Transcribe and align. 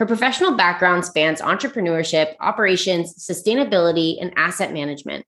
Her 0.00 0.06
professional 0.06 0.56
background 0.56 1.04
spans 1.04 1.42
entrepreneurship, 1.42 2.34
operations, 2.40 3.14
sustainability, 3.16 4.16
and 4.18 4.32
asset 4.34 4.72
management. 4.72 5.26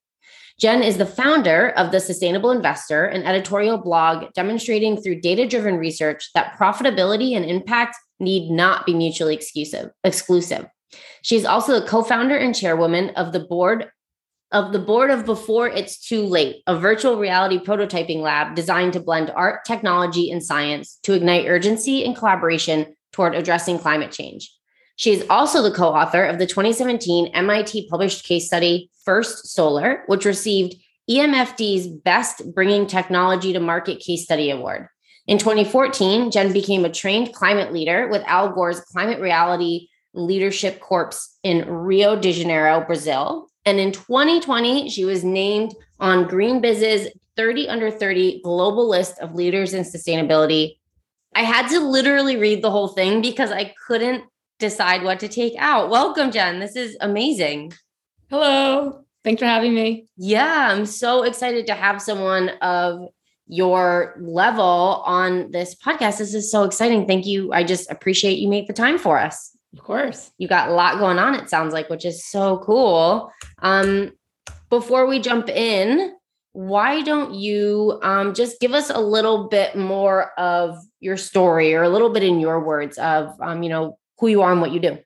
Jen 0.58 0.82
is 0.82 0.96
the 0.96 1.04
founder 1.04 1.74
of 1.76 1.92
The 1.92 2.00
Sustainable 2.00 2.52
Investor, 2.52 3.04
an 3.04 3.24
editorial 3.24 3.76
blog 3.76 4.32
demonstrating 4.32 4.96
through 4.96 5.20
data 5.20 5.46
driven 5.46 5.76
research 5.76 6.30
that 6.34 6.56
profitability 6.59 7.37
and 7.37 7.45
impact 7.45 7.98
need 8.18 8.51
not 8.51 8.87
be 8.87 8.95
mutually 8.95 9.34
exclusive. 9.34 9.90
exclusive. 10.04 10.66
is 11.30 11.45
also 11.45 11.79
the 11.79 11.86
co 11.86 12.02
founder 12.02 12.38
and 12.38 12.57
chairwoman 12.57 13.10
of 13.10 13.34
the 13.34 13.40
board. 13.40 13.90
Of 14.52 14.73
the 14.73 14.79
board 14.79 15.10
of 15.10 15.26
Before 15.26 15.68
It's 15.68 15.98
Too 15.98 16.23
Late, 16.23 16.62
a 16.66 16.79
virtual 16.79 17.18
reality 17.18 17.59
prototyping 17.59 18.23
lab 18.23 18.54
designed 18.54 18.95
to 18.95 19.01
blend 19.01 19.30
art, 19.36 19.66
technology, 19.66 20.30
and 20.30 20.42
science 20.42 20.98
to 21.02 21.12
ignite 21.12 21.46
urgency 21.46 22.07
and 22.07 22.16
collaboration 22.16 22.96
toward 23.12 23.34
addressing 23.34 23.79
climate 23.79 24.12
change. 24.12 24.51
She 24.96 25.12
is 25.12 25.24
also 25.30 25.62
the 25.62 25.74
co 25.74 25.88
author 25.88 26.24
of 26.24 26.38
the 26.38 26.46
2017 26.46 27.29
MIT 27.29 27.88
published 27.88 28.24
case 28.24 28.46
study, 28.46 28.90
First 29.04 29.48
Solar, 29.48 30.04
which 30.07 30.24
received 30.24 30.74
EMFD's 31.10 31.88
Best 31.88 32.43
Bringing 32.54 32.87
Technology 32.87 33.52
to 33.52 33.60
Market 33.60 34.01
Case 34.01 34.24
Study 34.24 34.51
Award. 34.51 34.88
In 35.26 35.38
2014, 35.38 36.30
Jen 36.30 36.52
became 36.52 36.85
a 36.85 36.90
trained 36.90 37.32
climate 37.32 37.73
leader 37.73 38.09
with 38.09 38.23
Al 38.26 38.51
Gore's 38.51 38.80
Climate 38.80 39.20
Reality 39.20 39.88
Leadership 40.15 40.80
Corps 40.80 41.37
in 41.43 41.68
Rio 41.68 42.16
de 42.16 42.32
Janeiro, 42.32 42.85
Brazil. 42.85 43.48
And 43.65 43.79
in 43.79 43.93
2020, 43.93 44.90
she 44.90 45.04
was 45.04 45.24
named 45.24 45.74
on 46.01 46.29
GreenBiz's 46.29 47.09
30 47.37 47.68
under 47.68 47.90
30 47.90 48.43
global 48.43 48.88
list 48.88 49.18
of 49.20 49.35
leaders 49.35 49.74
in 49.74 49.85
sustainability. 49.85 50.76
I 51.35 51.43
had 51.43 51.68
to 51.68 51.80
literally 51.80 52.37
read 52.37 52.63
the 52.63 52.70
whole 52.70 52.88
thing 52.88 53.23
because 53.23 53.51
I 53.51 53.74
couldn't 53.87 54.24
decide 54.63 55.02
what 55.02 55.18
to 55.18 55.29
take 55.29 55.55
out. 55.59 55.91
Welcome, 55.91 56.30
Jen. 56.30 56.60
This 56.60 56.77
is 56.77 56.96
amazing. 57.01 57.73
Hello. 58.30 59.04
Thanks 59.24 59.41
for 59.41 59.46
having 59.46 59.74
me. 59.74 60.07
Yeah, 60.16 60.69
I'm 60.71 60.87
so 60.87 61.24
excited 61.24 61.66
to 61.66 61.74
have 61.74 62.01
someone 62.01 62.51
of 62.63 63.09
your 63.49 64.15
level 64.21 65.03
on 65.04 65.50
this 65.50 65.75
podcast. 65.75 66.19
This 66.19 66.32
is 66.32 66.48
so 66.48 66.62
exciting. 66.62 67.09
Thank 67.09 67.26
you. 67.26 67.53
I 67.53 67.64
just 67.64 67.91
appreciate 67.91 68.38
you 68.38 68.48
make 68.48 68.69
the 68.69 68.72
time 68.72 68.98
for 68.98 69.19
us. 69.19 69.50
Of 69.72 69.82
course. 69.82 70.31
You 70.38 70.47
got 70.47 70.69
a 70.69 70.75
lot 70.75 70.98
going 70.98 71.19
on, 71.19 71.34
it 71.34 71.50
sounds 71.50 71.72
like, 71.72 71.91
which 71.91 72.04
is 72.04 72.25
so 72.25 72.59
cool. 72.59 73.32
Um, 73.59 74.12
before 74.70 75.06
we 75.06 75.19
jump 75.19 75.48
in, 75.48 76.15
why 76.53 77.03
don't 77.03 77.34
you 77.34 77.98
um, 78.03 78.32
just 78.32 78.60
give 78.60 78.75
us 78.75 78.91
a 78.91 79.00
little 79.00 79.48
bit 79.48 79.75
more 79.75 80.38
of 80.38 80.76
your 81.00 81.16
story 81.16 81.75
or 81.75 81.82
a 81.82 81.88
little 81.88 82.10
bit 82.10 82.22
in 82.22 82.38
your 82.38 82.60
words 82.60 82.97
of 82.98 83.34
um, 83.41 83.62
you 83.62 83.70
know 83.70 83.98
who 84.22 84.28
you 84.28 84.41
are 84.41 84.53
and 84.53 84.60
what 84.60 84.71
you 84.71 84.78
do. 84.78 84.97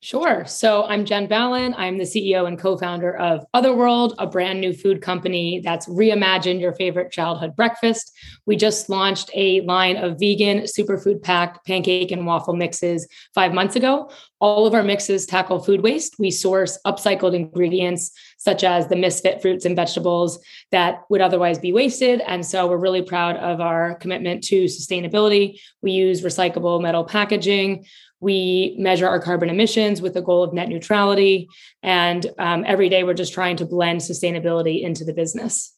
Sure. 0.00 0.46
So 0.46 0.84
I'm 0.84 1.04
Jen 1.04 1.26
Ballin. 1.26 1.74
I'm 1.76 1.98
the 1.98 2.04
CEO 2.04 2.46
and 2.46 2.58
co 2.58 2.78
founder 2.78 3.14
of 3.18 3.44
Otherworld, 3.52 4.14
a 4.18 4.26
brand 4.26 4.62
new 4.62 4.72
food 4.72 5.02
company 5.02 5.60
that's 5.62 5.86
reimagined 5.88 6.60
your 6.60 6.74
favorite 6.74 7.12
childhood 7.12 7.54
breakfast. 7.54 8.12
We 8.46 8.56
just 8.56 8.88
launched 8.88 9.30
a 9.34 9.60
line 9.62 9.98
of 9.98 10.18
vegan, 10.18 10.60
superfood 10.60 11.22
packed 11.22 11.66
pancake 11.66 12.12
and 12.12 12.24
waffle 12.24 12.56
mixes 12.56 13.06
five 13.34 13.52
months 13.52 13.76
ago. 13.76 14.10
All 14.40 14.66
of 14.66 14.72
our 14.72 14.82
mixes 14.82 15.26
tackle 15.26 15.58
food 15.58 15.82
waste. 15.82 16.14
We 16.18 16.30
source 16.30 16.78
upcycled 16.86 17.34
ingredients 17.34 18.10
such 18.46 18.62
as 18.62 18.86
the 18.86 18.94
misfit 18.94 19.42
fruits 19.42 19.64
and 19.64 19.74
vegetables 19.74 20.38
that 20.70 21.02
would 21.10 21.20
otherwise 21.20 21.58
be 21.58 21.72
wasted. 21.72 22.20
And 22.20 22.46
so 22.46 22.68
we're 22.68 22.76
really 22.76 23.02
proud 23.02 23.36
of 23.38 23.60
our 23.60 23.96
commitment 23.96 24.44
to 24.44 24.66
sustainability. 24.66 25.58
We 25.82 25.90
use 25.90 26.22
recyclable 26.22 26.80
metal 26.80 27.02
packaging. 27.02 27.86
We 28.20 28.76
measure 28.78 29.08
our 29.08 29.18
carbon 29.18 29.50
emissions 29.50 30.00
with 30.00 30.14
the 30.14 30.22
goal 30.22 30.44
of 30.44 30.54
net 30.54 30.68
neutrality. 30.68 31.48
And 31.82 32.24
um, 32.38 32.62
every 32.64 32.88
day 32.88 33.02
we're 33.02 33.14
just 33.14 33.34
trying 33.34 33.56
to 33.56 33.66
blend 33.66 34.00
sustainability 34.00 34.80
into 34.80 35.04
the 35.04 35.12
business. 35.12 35.74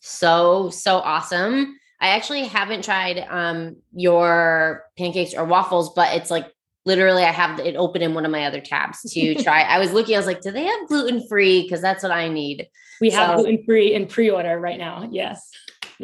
So, 0.00 0.70
so 0.70 0.96
awesome. 0.96 1.78
I 2.00 2.08
actually 2.08 2.46
haven't 2.46 2.84
tried 2.84 3.24
um, 3.30 3.76
your 3.92 4.86
pancakes 4.98 5.34
or 5.34 5.44
waffles, 5.44 5.94
but 5.94 6.16
it's 6.16 6.32
like 6.32 6.52
literally 6.84 7.22
I 7.22 7.30
have 7.30 7.60
it 7.60 7.76
open 7.76 8.02
in 8.02 8.14
one 8.14 8.24
of 8.24 8.30
my 8.30 8.44
other 8.44 8.60
tabs 8.60 9.02
to 9.02 9.34
try. 9.36 9.62
I 9.62 9.78
was 9.78 9.92
looking, 9.92 10.14
I 10.14 10.18
was 10.18 10.26
like, 10.26 10.40
do 10.40 10.50
they 10.50 10.64
have 10.64 10.88
gluten 10.88 11.26
free? 11.28 11.62
Because 11.62 11.80
that's 11.80 12.02
what 12.02 12.12
I 12.12 12.28
need. 12.28 12.68
We 13.00 13.10
so, 13.10 13.16
have 13.16 13.36
gluten 13.36 13.64
free 13.64 13.94
in 13.94 14.06
pre 14.06 14.30
order 14.30 14.58
right 14.58 14.78
now. 14.78 15.08
Yes. 15.10 15.48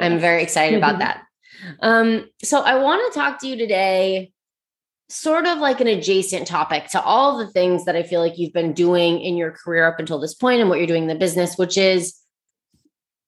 I'm 0.00 0.19
very 0.19 0.43
excited 0.43 0.77
about 0.77 1.00
that. 1.00 1.22
Um, 1.81 2.28
so 2.43 2.61
I 2.61 2.77
want 2.77 3.12
to 3.12 3.19
talk 3.19 3.41
to 3.41 3.49
you 3.49 3.56
today 3.56 4.33
sort 5.09 5.47
of 5.47 5.59
like 5.59 5.81
an 5.81 5.87
adjacent 5.87 6.47
topic 6.47 6.89
to 6.89 7.00
all 7.00 7.39
the 7.39 7.47
things 7.49 7.87
that 7.87 7.97
I 7.97 8.03
feel 8.03 8.21
like 8.21 8.39
you've 8.39 8.53
been 8.53 8.75
doing 8.75 9.21
in 9.21 9.37
your 9.37 9.53
career 9.53 9.87
up 9.87 9.99
until 9.99 10.21
this 10.21 10.34
point 10.34 10.60
and 10.60 10.69
what 10.69 10.78
you're 10.78 10.87
doing 10.87 11.05
in 11.05 11.09
the 11.09 11.15
business, 11.15 11.56
which 11.56 11.78
is 11.78 12.15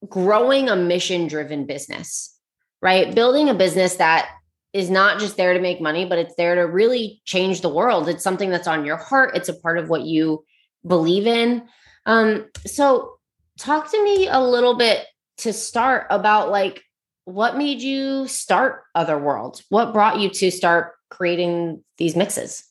growing 0.09 0.69
a 0.69 0.77
mission 0.77 1.27
driven 1.27 1.67
business, 1.67 2.37
right? 2.83 3.15
Building 3.15 3.49
a 3.49 3.55
business 3.55 3.97
that 3.97 4.31
is 4.73 4.91
not 4.91 5.19
just 5.19 5.37
there 5.37 5.53
to 5.53 5.61
make 5.61 5.81
money, 5.81 6.05
but 6.05 6.19
it's 6.19 6.35
there 6.37 6.55
to 6.55 6.63
really 6.63 7.21
change 7.25 7.61
the 7.61 7.69
world. 7.69 8.09
It's 8.09 8.23
something 8.23 8.51
that's 8.51 8.69
on 8.69 8.85
your 8.85 8.97
heart, 8.97 9.37
it's 9.37 9.49
a 9.49 9.59
part 9.59 9.79
of 9.79 9.89
what 9.89 10.03
you 10.03 10.45
believe 10.87 11.27
in. 11.27 11.69
Um, 12.07 12.47
so, 12.67 13.19
talk 13.59 13.91
to 13.91 14.05
me 14.05 14.27
a 14.29 14.41
little 14.41 14.75
bit 14.75 15.07
to 15.39 15.53
start 15.53 16.07
about 16.11 16.51
like 16.51 16.83
what 17.25 17.57
made 17.57 17.81
you 17.81 18.27
start 18.27 18.83
Otherworld? 18.95 19.63
What 19.69 19.93
brought 19.93 20.19
you 20.19 20.31
to 20.31 20.51
start 20.51 20.95
creating 21.11 21.85
these 21.99 22.17
mixes? 22.17 22.65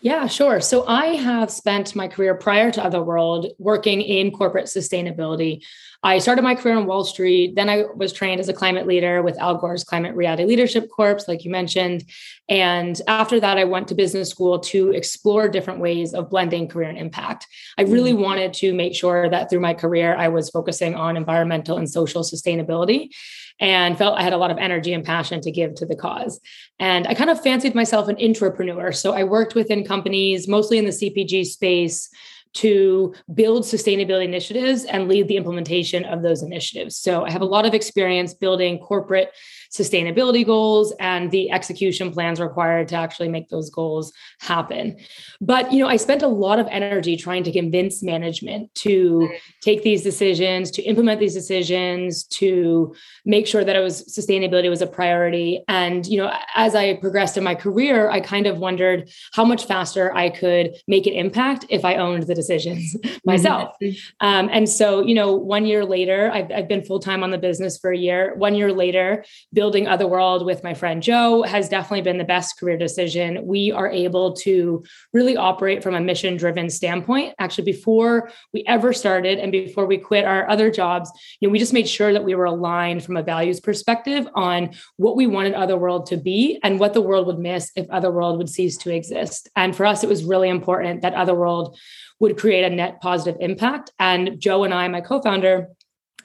Yeah, 0.00 0.28
sure. 0.28 0.60
So 0.60 0.86
I 0.86 1.06
have 1.16 1.50
spent 1.50 1.96
my 1.96 2.06
career 2.06 2.34
prior 2.36 2.70
to 2.70 2.84
Otherworld 2.84 3.48
working 3.58 4.00
in 4.00 4.30
corporate 4.30 4.66
sustainability. 4.66 5.64
I 6.04 6.18
started 6.18 6.42
my 6.42 6.54
career 6.54 6.76
on 6.76 6.86
Wall 6.86 7.02
Street. 7.02 7.56
Then 7.56 7.68
I 7.68 7.82
was 7.96 8.12
trained 8.12 8.40
as 8.40 8.48
a 8.48 8.52
climate 8.52 8.86
leader 8.86 9.20
with 9.22 9.36
Al 9.40 9.56
Gore's 9.56 9.82
Climate 9.82 10.14
Reality 10.14 10.44
Leadership 10.44 10.88
Corps, 10.88 11.26
like 11.26 11.44
you 11.44 11.50
mentioned. 11.50 12.04
And 12.48 13.00
after 13.08 13.40
that, 13.40 13.58
I 13.58 13.64
went 13.64 13.88
to 13.88 13.96
business 13.96 14.30
school 14.30 14.60
to 14.60 14.92
explore 14.92 15.48
different 15.48 15.80
ways 15.80 16.14
of 16.14 16.30
blending 16.30 16.68
career 16.68 16.88
and 16.88 16.98
impact. 16.98 17.48
I 17.76 17.82
really 17.82 18.12
mm-hmm. 18.12 18.22
wanted 18.22 18.54
to 18.54 18.72
make 18.72 18.94
sure 18.94 19.28
that 19.28 19.50
through 19.50 19.60
my 19.60 19.74
career, 19.74 20.14
I 20.14 20.28
was 20.28 20.50
focusing 20.50 20.94
on 20.94 21.16
environmental 21.16 21.76
and 21.76 21.90
social 21.90 22.22
sustainability 22.22 23.10
and 23.60 23.98
felt 23.98 24.18
I 24.18 24.22
had 24.22 24.32
a 24.32 24.36
lot 24.36 24.50
of 24.50 24.58
energy 24.58 24.92
and 24.92 25.04
passion 25.04 25.40
to 25.40 25.50
give 25.50 25.74
to 25.76 25.86
the 25.86 25.96
cause. 25.96 26.40
And 26.78 27.06
I 27.06 27.14
kind 27.14 27.30
of 27.30 27.42
fancied 27.42 27.74
myself 27.74 28.08
an 28.08 28.16
entrepreneur. 28.22 28.92
So 28.92 29.12
I 29.12 29.24
worked 29.24 29.54
within 29.54 29.84
companies, 29.84 30.46
mostly 30.46 30.78
in 30.78 30.84
the 30.84 30.90
CPG 30.90 31.46
space, 31.46 32.08
to 32.54 33.14
build 33.34 33.64
sustainability 33.64 34.24
initiatives 34.24 34.84
and 34.84 35.08
lead 35.08 35.28
the 35.28 35.36
implementation 35.36 36.04
of 36.04 36.22
those 36.22 36.42
initiatives. 36.42 36.96
So 36.96 37.24
I 37.24 37.30
have 37.30 37.42
a 37.42 37.46
lot 37.46 37.66
of 37.66 37.74
experience 37.74 38.34
building 38.34 38.78
corporate 38.78 39.32
sustainability 39.70 40.46
goals 40.46 40.94
and 40.98 41.30
the 41.30 41.50
execution 41.50 42.10
plans 42.10 42.40
required 42.40 42.88
to 42.88 42.96
actually 42.96 43.28
make 43.28 43.48
those 43.48 43.70
goals 43.70 44.12
happen. 44.40 44.96
But 45.40 45.72
you 45.72 45.80
know, 45.80 45.88
I 45.88 45.96
spent 45.96 46.22
a 46.22 46.28
lot 46.28 46.58
of 46.58 46.66
energy 46.70 47.16
trying 47.16 47.44
to 47.44 47.52
convince 47.52 48.02
management 48.02 48.74
to 48.76 49.30
take 49.62 49.82
these 49.82 50.02
decisions, 50.02 50.70
to 50.72 50.82
implement 50.82 51.20
these 51.20 51.34
decisions, 51.34 52.24
to 52.24 52.94
make 53.24 53.46
sure 53.46 53.64
that 53.64 53.76
it 53.76 53.80
was 53.80 54.04
sustainability 54.04 54.70
was 54.70 54.82
a 54.82 54.86
priority. 54.86 55.62
And 55.68 56.06
you 56.06 56.18
know, 56.18 56.32
as 56.54 56.74
I 56.74 56.94
progressed 56.94 57.36
in 57.36 57.44
my 57.44 57.54
career, 57.54 58.10
I 58.10 58.20
kind 58.20 58.46
of 58.46 58.58
wondered 58.58 59.10
how 59.32 59.44
much 59.44 59.66
faster 59.66 60.14
I 60.16 60.30
could 60.30 60.76
make 60.86 61.06
an 61.06 61.12
impact 61.12 61.66
if 61.68 61.84
I 61.84 61.96
owned 61.96 62.24
the 62.24 62.34
decisions 62.38 62.96
myself. 63.24 63.74
Mm-hmm. 63.82 64.26
Um, 64.26 64.48
and 64.52 64.68
so, 64.68 65.02
you 65.04 65.14
know, 65.14 65.32
one 65.32 65.66
year 65.66 65.84
later, 65.84 66.30
I've, 66.32 66.50
I've 66.52 66.68
been 66.68 66.84
full 66.84 67.00
time 67.00 67.22
on 67.24 67.30
the 67.30 67.38
business 67.38 67.76
for 67.76 67.90
a 67.90 67.98
year. 67.98 68.34
One 68.36 68.54
year 68.54 68.72
later, 68.72 69.24
building 69.52 69.88
Otherworld 69.88 70.46
with 70.46 70.62
my 70.62 70.74
friend 70.74 71.02
Joe 71.02 71.42
has 71.42 71.68
definitely 71.68 72.02
been 72.02 72.18
the 72.18 72.24
best 72.24 72.58
career 72.58 72.78
decision. 72.78 73.44
We 73.44 73.72
are 73.72 73.90
able 73.90 74.34
to 74.36 74.84
really 75.12 75.36
operate 75.36 75.82
from 75.82 75.94
a 75.94 76.00
mission 76.00 76.36
driven 76.36 76.70
standpoint. 76.70 77.34
Actually, 77.38 77.64
before 77.64 78.30
we 78.52 78.62
ever 78.66 78.92
started 78.92 79.38
and 79.38 79.50
before 79.50 79.86
we 79.86 79.98
quit 79.98 80.24
our 80.24 80.48
other 80.48 80.70
jobs, 80.70 81.10
you 81.40 81.48
know, 81.48 81.52
we 81.52 81.58
just 81.58 81.72
made 81.72 81.88
sure 81.88 82.12
that 82.12 82.24
we 82.24 82.34
were 82.34 82.44
aligned 82.44 83.02
from 83.04 83.16
a 83.16 83.22
values 83.22 83.58
perspective 83.60 84.28
on 84.34 84.70
what 84.96 85.16
we 85.16 85.26
wanted 85.26 85.54
Otherworld 85.54 86.06
to 86.06 86.16
be 86.16 86.60
and 86.62 86.78
what 86.78 86.94
the 86.94 87.00
world 87.00 87.26
would 87.26 87.38
miss 87.38 87.72
if 87.74 87.90
Otherworld 87.90 88.38
would 88.38 88.48
cease 88.48 88.76
to 88.78 88.94
exist. 88.94 89.48
And 89.56 89.74
for 89.74 89.84
us, 89.86 90.04
it 90.04 90.08
was 90.08 90.24
really 90.24 90.48
important 90.48 91.02
that 91.02 91.14
Otherworld 91.14 91.78
would 92.20 92.27
create 92.36 92.64
a 92.64 92.70
net 92.70 93.00
positive 93.00 93.40
impact. 93.40 93.92
And 93.98 94.40
Joe 94.40 94.64
and 94.64 94.74
I, 94.74 94.88
my 94.88 95.00
co 95.00 95.20
founder, 95.20 95.68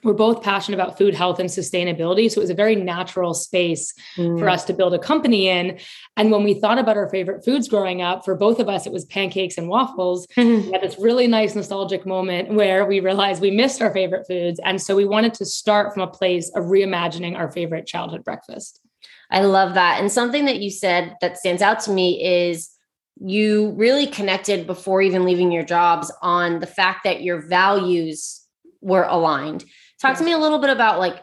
we're 0.04 0.12
both 0.12 0.42
passionate 0.42 0.78
about 0.78 0.98
food 0.98 1.14
health 1.14 1.40
and 1.40 1.48
sustainability 1.48 2.30
so 2.30 2.38
it 2.38 2.44
was 2.44 2.50
a 2.50 2.54
very 2.54 2.76
natural 2.76 3.34
space 3.34 3.92
mm. 4.16 4.38
for 4.38 4.48
us 4.48 4.64
to 4.64 4.72
build 4.72 4.94
a 4.94 4.98
company 4.98 5.48
in 5.48 5.78
and 6.16 6.30
when 6.30 6.44
we 6.44 6.54
thought 6.54 6.78
about 6.78 6.96
our 6.96 7.08
favorite 7.08 7.44
foods 7.44 7.66
growing 7.66 8.02
up 8.02 8.24
for 8.24 8.36
both 8.36 8.60
of 8.60 8.68
us 8.68 8.86
it 8.86 8.92
was 8.92 9.04
pancakes 9.06 9.58
and 9.58 9.68
waffles 9.68 10.26
mm-hmm. 10.36 10.66
we 10.66 10.72
had 10.72 10.82
this 10.82 10.98
really 10.98 11.26
nice 11.26 11.54
nostalgic 11.54 12.06
moment 12.06 12.52
where 12.52 12.84
we 12.84 13.00
realized 13.00 13.40
we 13.40 13.50
missed 13.50 13.82
our 13.82 13.92
favorite 13.92 14.26
foods 14.28 14.60
and 14.64 14.80
so 14.80 14.94
we 14.94 15.06
wanted 15.06 15.34
to 15.34 15.44
start 15.44 15.92
from 15.92 16.02
a 16.02 16.06
place 16.06 16.50
of 16.54 16.64
reimagining 16.64 17.36
our 17.36 17.50
favorite 17.50 17.86
childhood 17.86 18.22
breakfast 18.22 18.80
i 19.30 19.40
love 19.40 19.74
that 19.74 20.00
and 20.00 20.12
something 20.12 20.44
that 20.44 20.60
you 20.60 20.70
said 20.70 21.16
that 21.20 21.38
stands 21.38 21.62
out 21.62 21.80
to 21.80 21.90
me 21.90 22.22
is 22.22 22.73
you 23.20 23.70
really 23.76 24.06
connected 24.06 24.66
before 24.66 25.02
even 25.02 25.24
leaving 25.24 25.52
your 25.52 25.64
jobs 25.64 26.12
on 26.22 26.60
the 26.60 26.66
fact 26.66 27.04
that 27.04 27.22
your 27.22 27.46
values 27.46 28.40
were 28.80 29.04
aligned. 29.04 29.64
Talk 30.00 30.18
to 30.18 30.24
me 30.24 30.32
a 30.32 30.38
little 30.38 30.58
bit 30.58 30.70
about 30.70 30.98
like, 30.98 31.22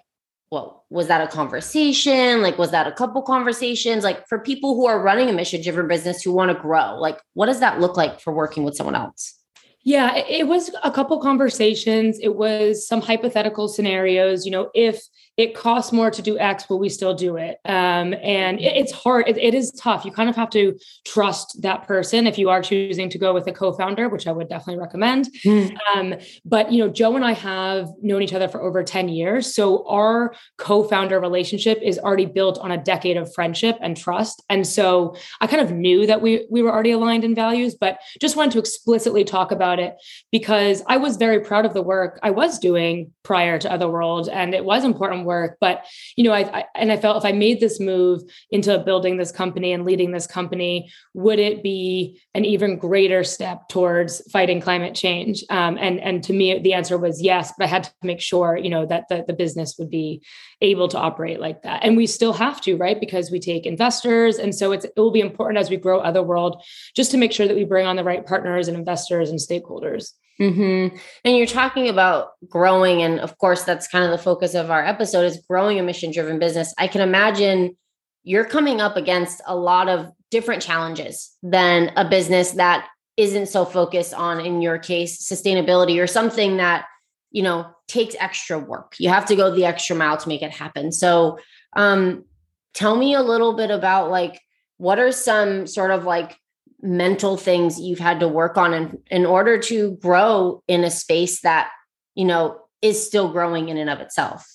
well, 0.52 0.86
was 0.90 1.08
that 1.08 1.22
a 1.22 1.28
conversation? 1.28 2.42
Like, 2.42 2.58
was 2.58 2.72
that 2.72 2.86
a 2.86 2.92
couple 2.92 3.22
conversations? 3.22 4.04
Like, 4.04 4.28
for 4.28 4.40
people 4.40 4.76
who 4.76 4.86
are 4.86 5.02
running 5.02 5.30
a 5.30 5.34
mission 5.34 5.62
driven 5.62 5.88
business 5.88 6.22
who 6.22 6.34
want 6.34 6.52
to 6.52 6.62
grow, 6.62 6.98
like, 7.00 7.18
what 7.34 7.46
does 7.46 7.62
that 7.62 7.80
look 7.80 7.96
like 7.96 8.20
for 8.20 8.34
working 8.34 8.64
with 8.64 8.76
someone 8.76 8.96
else? 8.96 9.38
Yeah, 9.84 10.16
it 10.16 10.48
was 10.48 10.70
a 10.84 10.92
couple 10.92 11.20
conversations. 11.22 12.20
It 12.22 12.36
was 12.36 12.86
some 12.86 13.02
hypothetical 13.02 13.68
scenarios. 13.68 14.46
You 14.46 14.52
know, 14.52 14.70
if 14.76 15.02
it 15.38 15.56
costs 15.56 15.92
more 15.92 16.12
to 16.12 16.22
do 16.22 16.38
X, 16.38 16.66
but 16.68 16.78
we 16.78 16.90
still 16.90 17.14
do 17.14 17.38
it? 17.38 17.58
Um, 17.66 18.14
and 18.22 18.60
it, 18.60 18.76
it's 18.76 18.92
hard. 18.92 19.28
It, 19.28 19.38
it 19.38 19.54
is 19.54 19.72
tough. 19.72 20.06
You 20.06 20.12
kind 20.12 20.30
of 20.30 20.36
have 20.36 20.50
to 20.52 20.78
trust 21.06 21.62
that 21.62 21.88
person 21.88 22.28
if 22.28 22.38
you 22.38 22.50
are 22.50 22.62
choosing 22.62 23.10
to 23.10 23.18
go 23.18 23.34
with 23.34 23.48
a 23.48 23.52
co-founder, 23.52 24.10
which 24.10 24.28
I 24.28 24.32
would 24.32 24.50
definitely 24.50 24.82
recommend. 24.82 25.30
Mm. 25.46 25.76
Um, 25.96 26.16
but 26.46 26.72
you 26.72 26.80
know, 26.80 26.90
Joe 26.90 27.16
and 27.16 27.26
I 27.26 27.34
have 27.34 27.90
known 28.02 28.22
each 28.22 28.34
other 28.34 28.48
for 28.48 28.62
over 28.62 28.84
10 28.84 29.10
years. 29.10 29.54
So 29.56 29.88
our 29.88 30.36
co-founder 30.58 31.20
relationship 31.20 31.80
is 31.82 31.98
already 31.98 32.26
built 32.26 32.60
on 32.60 32.72
a 32.72 32.78
decade 32.78 33.18
of 33.18 33.34
friendship 33.34 33.78
and 33.82 33.96
trust. 33.96 34.44
And 34.50 34.68
so 34.68 35.16
I 35.40 35.48
kind 35.48 35.62
of 35.62 35.72
knew 35.72 36.06
that 36.08 36.22
we 36.22 36.46
we 36.50 36.62
were 36.62 36.72
already 36.72 36.92
aligned 36.92 37.24
in 37.24 37.36
values, 37.36 37.76
but 37.76 38.00
just 38.20 38.36
wanted 38.36 38.52
to 38.54 38.60
explicitly 38.60 39.24
talk 39.24 39.52
about 39.52 39.80
it 39.80 39.96
because 40.32 40.84
I 40.88 40.98
was 40.98 41.18
very 41.18 41.40
proud 41.40 41.66
of 41.66 41.74
the 41.74 41.82
work 41.82 42.20
I 42.22 42.32
was 42.32 42.60
doing 42.60 43.12
prior 43.24 43.60
to 43.60 43.72
Otherworld. 43.72 44.30
And 44.30 44.54
it 44.54 44.66
was 44.66 44.84
important 44.84 45.26
work. 45.26 45.58
But, 45.62 45.86
you 46.16 46.24
know, 46.24 46.32
I, 46.32 46.60
I, 46.60 46.66
and 46.76 46.92
I 46.92 46.98
felt 46.98 47.18
if 47.18 47.26
I 47.26 47.32
made 47.32 47.60
this 47.60 47.80
move 47.80 48.22
into 48.50 48.80
building 48.80 49.18
this 49.18 49.32
company 49.32 49.74
and 49.74 49.86
leading 49.86 50.12
this 50.12 50.28
company, 50.28 50.90
would 51.14 51.40
it 51.40 51.62
be 51.62 52.22
an 52.34 52.46
even 52.46 52.78
greater 52.78 53.24
step 53.24 53.70
towards 53.70 54.22
fighting 54.32 54.62
climate 54.62 54.96
change? 54.96 55.44
Um, 55.50 55.78
and, 55.80 56.00
and 56.00 56.24
to 56.24 56.34
me, 56.34 56.60
the 56.60 56.74
answer 56.74 56.98
was 56.98 57.22
yes, 57.22 57.54
but 57.58 57.66
I 57.66 57.68
had 57.68 57.84
to 57.86 57.92
make 58.02 58.22
sure, 58.22 58.58
you 58.58 58.70
know, 58.70 58.86
that 58.86 59.08
the, 59.10 59.24
the 59.28 59.34
business 59.34 59.76
would 59.78 59.90
be 59.90 60.22
able 60.62 60.88
to 60.88 60.98
operate 60.98 61.40
like 61.40 61.64
that. 61.64 61.84
And 61.84 61.98
we 61.98 62.06
still 62.06 62.34
have 62.34 62.62
to, 62.62 62.78
right? 62.78 63.00
Because 63.00 63.32
we 63.32 63.40
take 63.40 63.66
investors. 63.66 64.38
And 64.38 64.54
so 64.54 64.72
it's, 64.72 64.86
it 64.86 64.94
will 64.96 65.12
be 65.12 65.20
important 65.20 65.58
as 65.58 65.70
we 65.70 65.78
grow 65.78 66.00
Otherworld 66.00 66.64
just 66.96 67.12
to 67.12 67.18
make 67.18 67.32
sure 67.32 67.48
that 67.48 67.56
we 67.56 67.64
bring 67.64 67.88
on 67.88 67.96
the 67.96 68.04
right 68.04 68.26
partners 68.26 68.68
and 68.68 68.78
investors 68.78 69.30
and 69.30 69.40
stakeholders. 69.40 70.12
Mm-hmm. 70.40 70.96
And 71.26 71.38
you're 71.38 71.48
talking 71.48 71.90
about 71.90 72.32
growing, 72.48 73.02
and 73.04 73.20
of 73.20 73.38
course, 73.38 73.64
that's 73.64 73.88
kind 73.88 74.06
of 74.06 74.12
the 74.12 74.18
focus 74.18 74.56
of 74.56 74.72
our 74.72 74.84
episode 74.84 75.24
is 75.24 75.44
growing 75.48 75.80
a 75.80 75.84
mission-driven 75.84 76.40
business. 76.40 76.74
I 76.78 76.88
can 76.88 77.02
imagine 77.02 77.78
you're 78.24 78.46
coming 78.46 78.82
up 78.82 78.98
against 78.98 79.42
a 79.46 79.56
lot 79.56 79.90
of 79.90 80.12
different 80.30 80.62
challenges 80.62 81.36
than 81.44 81.92
a 81.96 82.08
business 82.08 82.52
that 82.52 82.88
isn't 83.18 83.48
so 83.48 83.66
focused 83.66 84.14
on, 84.14 84.40
in 84.40 84.62
your 84.62 84.78
case, 84.78 85.28
sustainability 85.28 86.02
or 86.02 86.08
something 86.08 86.58
that 86.58 86.86
you 87.32 87.44
know 87.44 87.68
takes 87.88 88.16
extra 88.20 88.60
work. 88.60 88.96
You 89.00 89.10
have 89.10 89.26
to 89.26 89.36
go 89.36 89.54
the 89.54 89.66
extra 89.66 89.96
mile 89.96 90.18
to 90.18 90.28
make 90.28 90.42
it 90.42 90.52
happen. 90.52 90.92
So, 90.92 91.40
um, 91.76 92.26
tell 92.74 92.96
me 92.96 93.14
a 93.14 93.22
little 93.22 93.54
bit 93.54 93.72
about 93.72 94.10
like 94.10 94.40
what 94.78 95.00
are 95.00 95.12
some 95.12 95.68
sort 95.68 95.92
of 95.92 96.06
like 96.06 96.38
mental 96.82 97.38
things 97.38 97.80
you've 97.80 98.00
had 98.00 98.20
to 98.20 98.28
work 98.28 98.58
on 98.58 98.74
in, 98.74 98.98
in 99.12 99.26
order 99.26 99.60
to 99.60 99.92
grow 100.02 100.64
in 100.68 100.84
a 100.84 100.92
space 100.92 101.42
that 101.42 101.70
you 102.16 102.26
know 102.26 102.60
is 102.82 103.06
still 103.06 103.32
growing 103.32 103.70
in 103.70 103.78
and 103.78 103.90
of 103.90 104.00
itself 104.00 104.46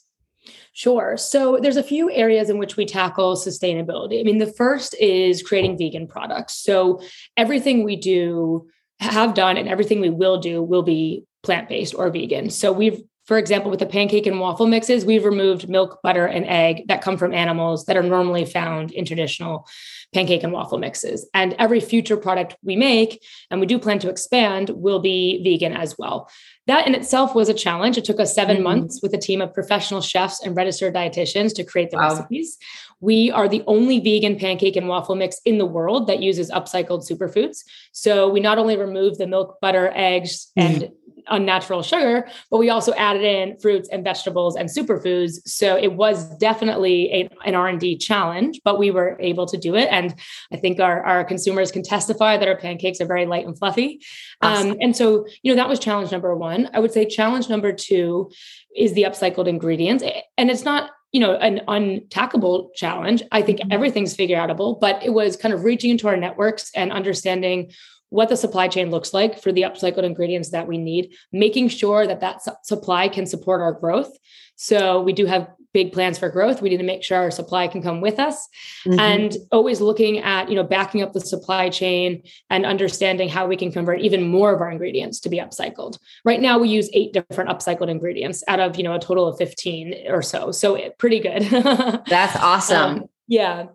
Sure. 0.76 1.16
So 1.16 1.58
there's 1.58 1.78
a 1.78 1.82
few 1.82 2.10
areas 2.10 2.50
in 2.50 2.58
which 2.58 2.76
we 2.76 2.84
tackle 2.84 3.34
sustainability. 3.34 4.20
I 4.20 4.24
mean, 4.24 4.36
the 4.36 4.52
first 4.52 4.94
is 5.00 5.42
creating 5.42 5.78
vegan 5.78 6.06
products. 6.06 6.62
So 6.62 7.00
everything 7.34 7.82
we 7.82 7.96
do, 7.96 8.68
have 9.00 9.32
done, 9.32 9.56
and 9.56 9.68
everything 9.70 10.00
we 10.00 10.10
will 10.10 10.38
do 10.38 10.62
will 10.62 10.82
be 10.82 11.24
plant 11.46 11.68
based 11.68 11.94
or 11.94 12.10
vegan. 12.10 12.50
So 12.50 12.72
we've 12.72 13.00
for 13.26 13.38
example, 13.38 13.72
with 13.72 13.80
the 13.80 13.86
pancake 13.86 14.26
and 14.26 14.38
waffle 14.38 14.68
mixes, 14.68 15.04
we've 15.04 15.24
removed 15.24 15.68
milk, 15.68 15.98
butter, 16.00 16.26
and 16.26 16.46
egg 16.46 16.86
that 16.86 17.02
come 17.02 17.16
from 17.16 17.34
animals 17.34 17.84
that 17.86 17.96
are 17.96 18.02
normally 18.02 18.44
found 18.44 18.92
in 18.92 19.04
traditional 19.04 19.66
pancake 20.14 20.44
and 20.44 20.52
waffle 20.52 20.78
mixes. 20.78 21.28
And 21.34 21.52
every 21.58 21.80
future 21.80 22.16
product 22.16 22.56
we 22.62 22.76
make, 22.76 23.24
and 23.50 23.58
we 23.58 23.66
do 23.66 23.80
plan 23.80 23.98
to 23.98 24.08
expand, 24.08 24.70
will 24.70 25.00
be 25.00 25.42
vegan 25.42 25.76
as 25.76 25.96
well. 25.98 26.30
That 26.68 26.86
in 26.86 26.94
itself 26.94 27.34
was 27.34 27.48
a 27.48 27.54
challenge. 27.54 27.98
It 27.98 28.04
took 28.04 28.20
us 28.20 28.32
7 28.32 28.56
mm-hmm. 28.56 28.62
months 28.62 29.00
with 29.02 29.12
a 29.12 29.18
team 29.18 29.40
of 29.40 29.52
professional 29.52 30.00
chefs 30.00 30.40
and 30.44 30.56
registered 30.56 30.94
dietitians 30.94 31.52
to 31.56 31.64
create 31.64 31.90
the 31.90 31.96
wow. 31.96 32.10
recipes. 32.10 32.58
We 33.00 33.30
are 33.30 33.48
the 33.48 33.62
only 33.66 34.00
vegan 34.00 34.38
pancake 34.38 34.76
and 34.76 34.88
waffle 34.88 35.14
mix 35.14 35.40
in 35.44 35.58
the 35.58 35.66
world 35.66 36.06
that 36.06 36.20
uses 36.20 36.50
upcycled 36.50 37.08
superfoods. 37.10 37.58
So 37.92 38.28
we 38.28 38.40
not 38.40 38.58
only 38.58 38.76
remove 38.76 39.18
the 39.18 39.26
milk, 39.26 39.58
butter, 39.60 39.92
eggs, 39.94 40.50
and 40.56 40.76
mm-hmm 40.76 40.92
unnatural 41.28 41.82
sugar, 41.82 42.28
but 42.50 42.58
we 42.58 42.70
also 42.70 42.92
added 42.94 43.22
in 43.22 43.58
fruits 43.58 43.88
and 43.90 44.04
vegetables 44.04 44.56
and 44.56 44.68
superfoods. 44.68 45.34
So 45.46 45.76
it 45.76 45.92
was 45.92 46.24
definitely 46.38 47.12
a, 47.12 47.28
an 47.44 47.54
R&D 47.54 47.98
challenge, 47.98 48.60
but 48.64 48.78
we 48.78 48.90
were 48.90 49.16
able 49.20 49.46
to 49.46 49.56
do 49.56 49.74
it. 49.74 49.88
And 49.90 50.14
I 50.52 50.56
think 50.56 50.80
our, 50.80 51.02
our 51.04 51.24
consumers 51.24 51.72
can 51.72 51.82
testify 51.82 52.36
that 52.36 52.48
our 52.48 52.56
pancakes 52.56 53.00
are 53.00 53.06
very 53.06 53.26
light 53.26 53.46
and 53.46 53.58
fluffy. 53.58 54.00
Awesome. 54.40 54.72
Um, 54.72 54.76
and 54.80 54.96
so, 54.96 55.26
you 55.42 55.52
know, 55.52 55.56
that 55.56 55.68
was 55.68 55.78
challenge 55.78 56.12
number 56.12 56.34
one. 56.34 56.70
I 56.72 56.80
would 56.80 56.92
say 56.92 57.04
challenge 57.06 57.48
number 57.48 57.72
two 57.72 58.30
is 58.76 58.92
the 58.94 59.02
upcycled 59.02 59.48
ingredients. 59.48 60.04
And 60.36 60.50
it's 60.50 60.64
not 60.64 60.90
you 61.12 61.20
know 61.20 61.34
an 61.36 61.60
untackable 61.68 62.68
challenge 62.74 63.22
i 63.32 63.40
think 63.40 63.60
mm-hmm. 63.60 63.72
everything's 63.72 64.14
figure 64.14 64.36
outable 64.36 64.78
but 64.80 65.02
it 65.02 65.10
was 65.10 65.36
kind 65.36 65.54
of 65.54 65.64
reaching 65.64 65.90
into 65.90 66.08
our 66.08 66.16
networks 66.16 66.70
and 66.74 66.92
understanding 66.92 67.70
what 68.10 68.28
the 68.28 68.36
supply 68.36 68.68
chain 68.68 68.90
looks 68.90 69.12
like 69.12 69.40
for 69.40 69.52
the 69.52 69.62
upcycled 69.62 70.04
ingredients 70.04 70.50
that 70.50 70.68
we 70.68 70.78
need, 70.78 71.14
making 71.32 71.68
sure 71.68 72.06
that 72.06 72.20
that 72.20 72.42
su- 72.42 72.52
supply 72.62 73.08
can 73.08 73.26
support 73.26 73.60
our 73.60 73.72
growth. 73.72 74.10
So 74.54 75.02
we 75.02 75.12
do 75.12 75.26
have 75.26 75.48
big 75.76 75.92
plans 75.92 76.18
for 76.18 76.30
growth. 76.30 76.62
We 76.62 76.70
need 76.70 76.78
to 76.78 76.84
make 76.84 77.04
sure 77.04 77.18
our 77.18 77.30
supply 77.30 77.68
can 77.68 77.82
come 77.82 78.00
with 78.00 78.18
us 78.18 78.48
mm-hmm. 78.86 78.98
and 78.98 79.36
always 79.52 79.82
looking 79.82 80.20
at, 80.20 80.48
you 80.48 80.54
know, 80.54 80.62
backing 80.62 81.02
up 81.02 81.12
the 81.12 81.20
supply 81.20 81.68
chain 81.68 82.22
and 82.48 82.64
understanding 82.64 83.28
how 83.28 83.46
we 83.46 83.58
can 83.58 83.70
convert 83.70 84.00
even 84.00 84.26
more 84.26 84.54
of 84.54 84.62
our 84.62 84.70
ingredients 84.70 85.20
to 85.20 85.28
be 85.28 85.36
upcycled. 85.36 85.98
Right 86.24 86.40
now 86.40 86.58
we 86.58 86.70
use 86.70 86.88
eight 86.94 87.12
different 87.12 87.50
upcycled 87.50 87.90
ingredients 87.90 88.42
out 88.48 88.58
of, 88.58 88.76
you 88.76 88.84
know, 88.84 88.94
a 88.94 88.98
total 88.98 89.28
of 89.28 89.36
15 89.36 90.06
or 90.08 90.22
so. 90.22 90.50
So 90.50 90.78
pretty 90.96 91.20
good. 91.20 91.42
That's 92.08 92.36
awesome. 92.36 93.02
Um, 93.02 93.04
yeah 93.28 93.66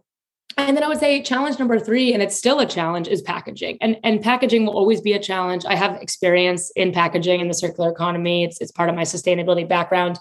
and 0.58 0.75
then 0.75 0.84
I 0.84 0.88
would 0.88 1.00
say 1.00 1.22
challenge 1.22 1.60
number 1.60 1.79
three, 1.79 2.13
and 2.13 2.22
it's 2.22 2.36
still 2.36 2.60
a 2.60 2.65
challenge, 2.65 3.08
is 3.08 3.22
packaging. 3.22 3.77
And, 3.81 3.98
and 4.03 4.22
packaging 4.22 4.65
will 4.65 4.75
always 4.77 5.01
be 5.01 5.13
a 5.13 5.20
challenge. 5.20 5.65
I 5.65 5.75
have 5.75 6.01
experience 6.01 6.72
in 6.75 6.91
packaging 6.91 7.39
in 7.39 7.48
the 7.48 7.53
circular 7.53 7.89
economy. 7.89 8.43
It's, 8.43 8.60
it's 8.60 8.72
part 8.72 8.89
of 8.89 8.96
my 8.96 9.03
sustainability 9.03 9.67
background. 9.67 10.20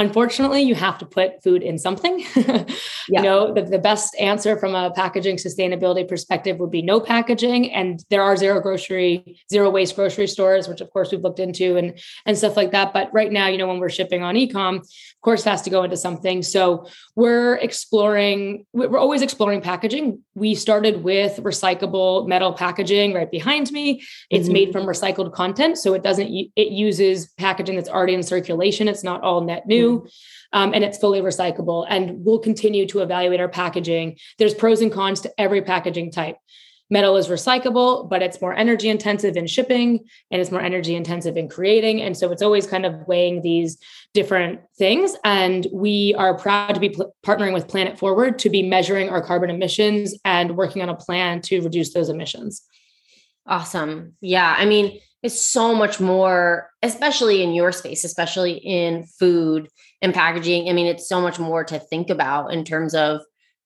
Unfortunately 0.00 0.62
you 0.62 0.74
have 0.74 0.98
to 0.98 1.06
put 1.06 1.42
food 1.42 1.62
in 1.62 1.78
something. 1.78 2.24
Yeah. 3.08 3.22
you 3.22 3.28
know 3.28 3.52
the, 3.52 3.62
the 3.62 3.78
best 3.78 4.14
answer 4.20 4.56
from 4.56 4.74
a 4.74 4.92
packaging 4.92 5.36
sustainability 5.36 6.06
perspective 6.06 6.58
would 6.58 6.70
be 6.70 6.82
no 6.82 7.00
packaging. 7.00 7.72
And 7.72 8.04
there 8.08 8.22
are 8.22 8.36
zero 8.36 8.60
grocery 8.60 9.40
zero 9.50 9.68
waste 9.68 9.96
grocery 9.96 10.28
stores 10.28 10.68
which 10.68 10.80
of 10.80 10.90
course 10.90 11.10
we've 11.10 11.22
looked 11.22 11.40
into 11.40 11.76
and 11.76 11.98
and 12.24 12.38
stuff 12.38 12.56
like 12.56 12.70
that. 12.70 12.92
But 12.92 13.12
right 13.12 13.32
now 13.32 13.48
you 13.48 13.58
know 13.58 13.66
when 13.66 13.78
we're 13.78 13.88
shipping 13.88 14.22
on 14.22 14.36
ecom 14.36 14.76
of 14.76 15.20
course 15.22 15.42
has 15.44 15.62
to 15.62 15.70
go 15.70 15.82
into 15.82 15.96
something. 15.96 16.42
So 16.42 16.86
we're 17.16 17.56
exploring 17.56 18.66
we're 18.72 18.98
always 18.98 19.22
exploring 19.22 19.60
packaging. 19.60 20.20
We 20.34 20.54
started 20.54 21.02
with 21.02 21.38
recyclable 21.38 22.28
metal 22.28 22.52
packaging 22.52 23.12
right 23.12 23.30
behind 23.30 23.72
me. 23.72 24.02
It's 24.30 24.44
mm-hmm. 24.44 24.52
made 24.52 24.72
from 24.72 24.84
recycled 24.86 25.32
content 25.32 25.78
so 25.78 25.94
it 25.94 26.02
doesn't 26.04 26.30
it 26.54 26.68
uses 26.68 27.28
packaging 27.38 27.76
that's 27.76 27.88
already 27.88 28.14
in 28.14 28.22
circulation. 28.22 28.86
It's 28.86 29.02
not 29.02 29.22
all 29.22 29.40
net 29.40 29.66
um, 30.52 30.74
and 30.74 30.84
it's 30.84 30.98
fully 30.98 31.20
recyclable. 31.20 31.86
And 31.88 32.24
we'll 32.24 32.38
continue 32.38 32.86
to 32.88 33.00
evaluate 33.00 33.40
our 33.40 33.48
packaging. 33.48 34.18
There's 34.38 34.54
pros 34.54 34.80
and 34.80 34.92
cons 34.92 35.20
to 35.22 35.32
every 35.38 35.62
packaging 35.62 36.12
type. 36.12 36.36
Metal 36.92 37.16
is 37.16 37.28
recyclable, 37.28 38.10
but 38.10 38.20
it's 38.20 38.40
more 38.40 38.52
energy 38.52 38.88
intensive 38.88 39.36
in 39.36 39.46
shipping 39.46 40.00
and 40.30 40.40
it's 40.40 40.50
more 40.50 40.60
energy 40.60 40.96
intensive 40.96 41.36
in 41.36 41.48
creating. 41.48 42.02
And 42.02 42.16
so 42.16 42.32
it's 42.32 42.42
always 42.42 42.66
kind 42.66 42.84
of 42.84 43.06
weighing 43.06 43.42
these 43.42 43.78
different 44.12 44.60
things. 44.76 45.14
And 45.22 45.68
we 45.72 46.16
are 46.18 46.36
proud 46.36 46.74
to 46.74 46.80
be 46.80 46.88
pl- 46.88 47.14
partnering 47.24 47.54
with 47.54 47.68
Planet 47.68 47.96
FWD 47.96 48.38
to 48.38 48.50
be 48.50 48.64
measuring 48.64 49.08
our 49.08 49.22
carbon 49.22 49.50
emissions 49.50 50.18
and 50.24 50.56
working 50.56 50.82
on 50.82 50.88
a 50.88 50.96
plan 50.96 51.40
to 51.42 51.60
reduce 51.60 51.94
those 51.94 52.08
emissions. 52.08 52.62
Awesome. 53.46 54.14
Yeah. 54.20 54.52
I 54.58 54.64
mean, 54.64 54.98
it's 55.22 55.40
so 55.40 55.74
much 55.74 56.00
more, 56.00 56.70
especially 56.82 57.42
in 57.42 57.52
your 57.52 57.72
space, 57.72 58.04
especially 58.04 58.52
in 58.52 59.04
food 59.04 59.68
and 60.00 60.14
packaging. 60.14 60.68
I 60.68 60.72
mean, 60.72 60.86
it's 60.86 61.08
so 61.08 61.20
much 61.20 61.38
more 61.38 61.64
to 61.64 61.78
think 61.78 62.08
about 62.08 62.52
in 62.52 62.64
terms 62.64 62.94
of 62.94 63.20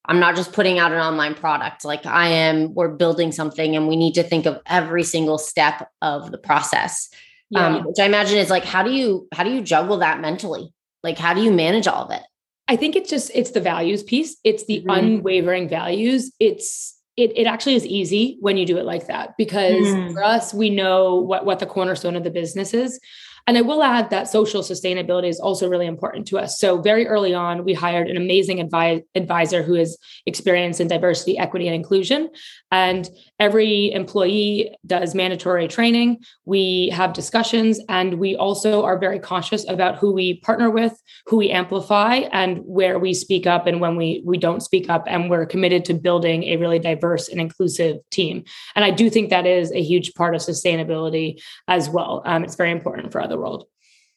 I'm 0.06 0.20
not 0.20 0.37
just 0.37 0.52
putting 0.52 0.78
out 0.78 0.92
an 0.92 0.99
online 0.99 1.34
product. 1.34 1.84
Like 1.84 2.04
I 2.04 2.28
am, 2.28 2.75
we're 2.75 2.88
building 2.88 3.32
something 3.32 3.75
and 3.75 3.88
we 3.88 3.96
need 3.96 4.14
to 4.14 4.23
think 4.23 4.46
of 4.46 4.61
every 4.66 5.02
single 5.02 5.38
step 5.38 5.88
of 6.02 6.30
the 6.30 6.38
process. 6.38 7.08
Um, 7.54 7.75
yeah. 7.75 7.78
Um, 7.78 7.84
which 7.84 7.99
I 8.00 8.06
imagine 8.06 8.38
is 8.38 8.50
like, 8.50 8.64
how 8.64 8.82
do 8.82 8.90
you 8.90 9.28
how 9.32 9.44
do 9.44 9.50
you 9.50 9.62
juggle 9.62 9.99
that 9.99 10.20
mentally? 10.20 10.75
Like 11.02 11.18
how 11.18 11.34
do 11.34 11.42
you 11.42 11.52
manage 11.52 11.87
all 11.87 12.04
of 12.04 12.11
it? 12.11 12.23
I 12.66 12.76
think 12.76 12.96
it's 12.96 13.08
just 13.08 13.30
it's 13.34 13.52
the 13.52 13.61
values 13.61 14.02
piece. 14.02 14.37
It's 14.44 14.66
the 14.66 14.80
mm-hmm. 14.80 14.90
unwavering 14.90 15.68
values. 15.68 16.32
It's 16.40 16.99
it, 17.16 17.33
it 17.37 17.47
actually 17.47 17.75
is 17.75 17.87
easy 17.87 18.37
when 18.40 18.56
you 18.56 18.66
do 18.66 18.76
it 18.76 18.85
like 18.85 19.06
that 19.06 19.37
because 19.37 19.87
mm. 19.87 20.12
for 20.12 20.23
us 20.23 20.52
we 20.52 20.71
know 20.71 21.14
what 21.16 21.44
what 21.44 21.59
the 21.59 21.66
cornerstone 21.66 22.16
of 22.16 22.25
the 22.25 22.30
business 22.30 22.75
is 22.75 22.99
and 23.47 23.59
I 23.59 23.61
will 23.61 23.83
add 23.83 24.09
that 24.09 24.28
social 24.28 24.62
sustainability 24.62 25.28
is 25.28 25.38
also 25.38 25.68
really 25.68 25.87
important 25.87 26.26
to 26.28 26.38
us. 26.38 26.59
So, 26.59 26.80
very 26.80 27.06
early 27.06 27.35
on, 27.35 27.64
we 27.64 27.75
hired 27.75 28.09
an 28.09 28.16
amazing 28.16 28.59
advi- 28.59 29.04
advisor 29.14 29.62
who 29.62 29.75
is 29.75 29.99
experienced 30.25 30.80
in 30.80 30.88
diversity, 30.88 31.37
equity, 31.37 31.66
and 31.68 31.75
inclusion. 31.75 32.30
And 32.71 33.09
every 33.41 33.93
employee 33.93 34.76
does 34.87 35.14
mandatory 35.14 35.67
training. 35.69 36.19
We 36.45 36.91
have 36.91 37.12
discussions, 37.12 37.81
and 37.88 38.14
we 38.14 38.37
also 38.37 38.85
are 38.85 38.99
very 38.99 39.19
cautious 39.19 39.69
about 39.69 39.97
who 39.97 40.12
we 40.12 40.41
partner 40.41 40.71
with, 40.71 41.00
who 41.26 41.37
we 41.37 41.50
amplify, 41.50 42.17
and 42.33 42.59
where 42.64 42.99
we 42.99 43.14
speak 43.14 43.47
up 43.47 43.67
and 43.67 43.81
when 43.81 43.97
we, 43.97 44.23
we 44.25 44.38
don't 44.38 44.62
speak 44.62 44.88
up. 44.88 45.05
And 45.07 45.29
we're 45.29 45.47
committed 45.47 45.85
to 45.87 45.95
building 45.95 46.45
a 46.45 46.57
really 46.57 46.79
diverse 46.79 47.29
and 47.29 47.41
inclusive 47.41 47.99
team. 48.11 48.45
And 48.76 48.85
I 48.85 48.91
do 48.91 49.11
think 49.11 49.31
that 49.31 49.47
is 49.47 49.73
a 49.73 49.83
huge 49.83 50.14
part 50.14 50.35
of 50.35 50.41
sustainability 50.41 51.41
as 51.69 51.91
well. 51.91 52.23
Um, 52.25 52.45
it's 52.45 52.57
very 52.57 52.71
important 52.71 53.12
for 53.12 53.21
Otherworld. 53.21 53.67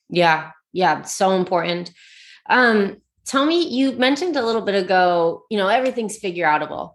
Yeah. 0.09 0.51
Yeah. 0.73 1.01
So 1.03 1.31
important. 1.31 1.91
Um, 2.49 2.97
tell 3.25 3.45
me, 3.45 3.67
you 3.67 3.93
mentioned 3.93 4.35
a 4.35 4.45
little 4.45 4.61
bit 4.61 4.75
ago, 4.75 5.43
you 5.49 5.57
know, 5.57 5.67
everything's 5.67 6.17
figure 6.17 6.45
outable. 6.45 6.93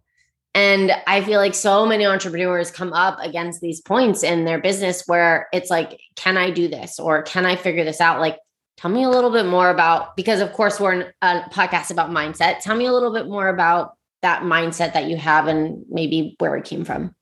And 0.54 0.92
I 1.06 1.22
feel 1.24 1.40
like 1.40 1.54
so 1.54 1.86
many 1.86 2.04
entrepreneurs 2.04 2.70
come 2.70 2.92
up 2.92 3.18
against 3.20 3.60
these 3.60 3.80
points 3.80 4.22
in 4.22 4.44
their 4.44 4.60
business 4.60 5.04
where 5.06 5.48
it's 5.52 5.70
like, 5.70 5.98
can 6.14 6.36
I 6.36 6.50
do 6.50 6.68
this 6.68 6.98
or 6.98 7.22
can 7.22 7.46
I 7.46 7.56
figure 7.56 7.84
this 7.84 8.00
out? 8.00 8.20
Like, 8.20 8.38
tell 8.76 8.90
me 8.90 9.02
a 9.02 9.08
little 9.08 9.30
bit 9.30 9.46
more 9.46 9.70
about, 9.70 10.14
because 10.14 10.40
of 10.40 10.52
course, 10.52 10.78
we're 10.78 10.92
in 10.92 11.06
a 11.22 11.40
podcast 11.50 11.90
about 11.90 12.10
mindset. 12.10 12.60
Tell 12.60 12.76
me 12.76 12.84
a 12.84 12.92
little 12.92 13.12
bit 13.12 13.28
more 13.28 13.48
about 13.48 13.92
that 14.20 14.42
mindset 14.42 14.92
that 14.92 15.06
you 15.08 15.16
have 15.16 15.46
and 15.46 15.84
maybe 15.88 16.36
where 16.38 16.56
it 16.56 16.64
came 16.64 16.84
from. 16.84 17.14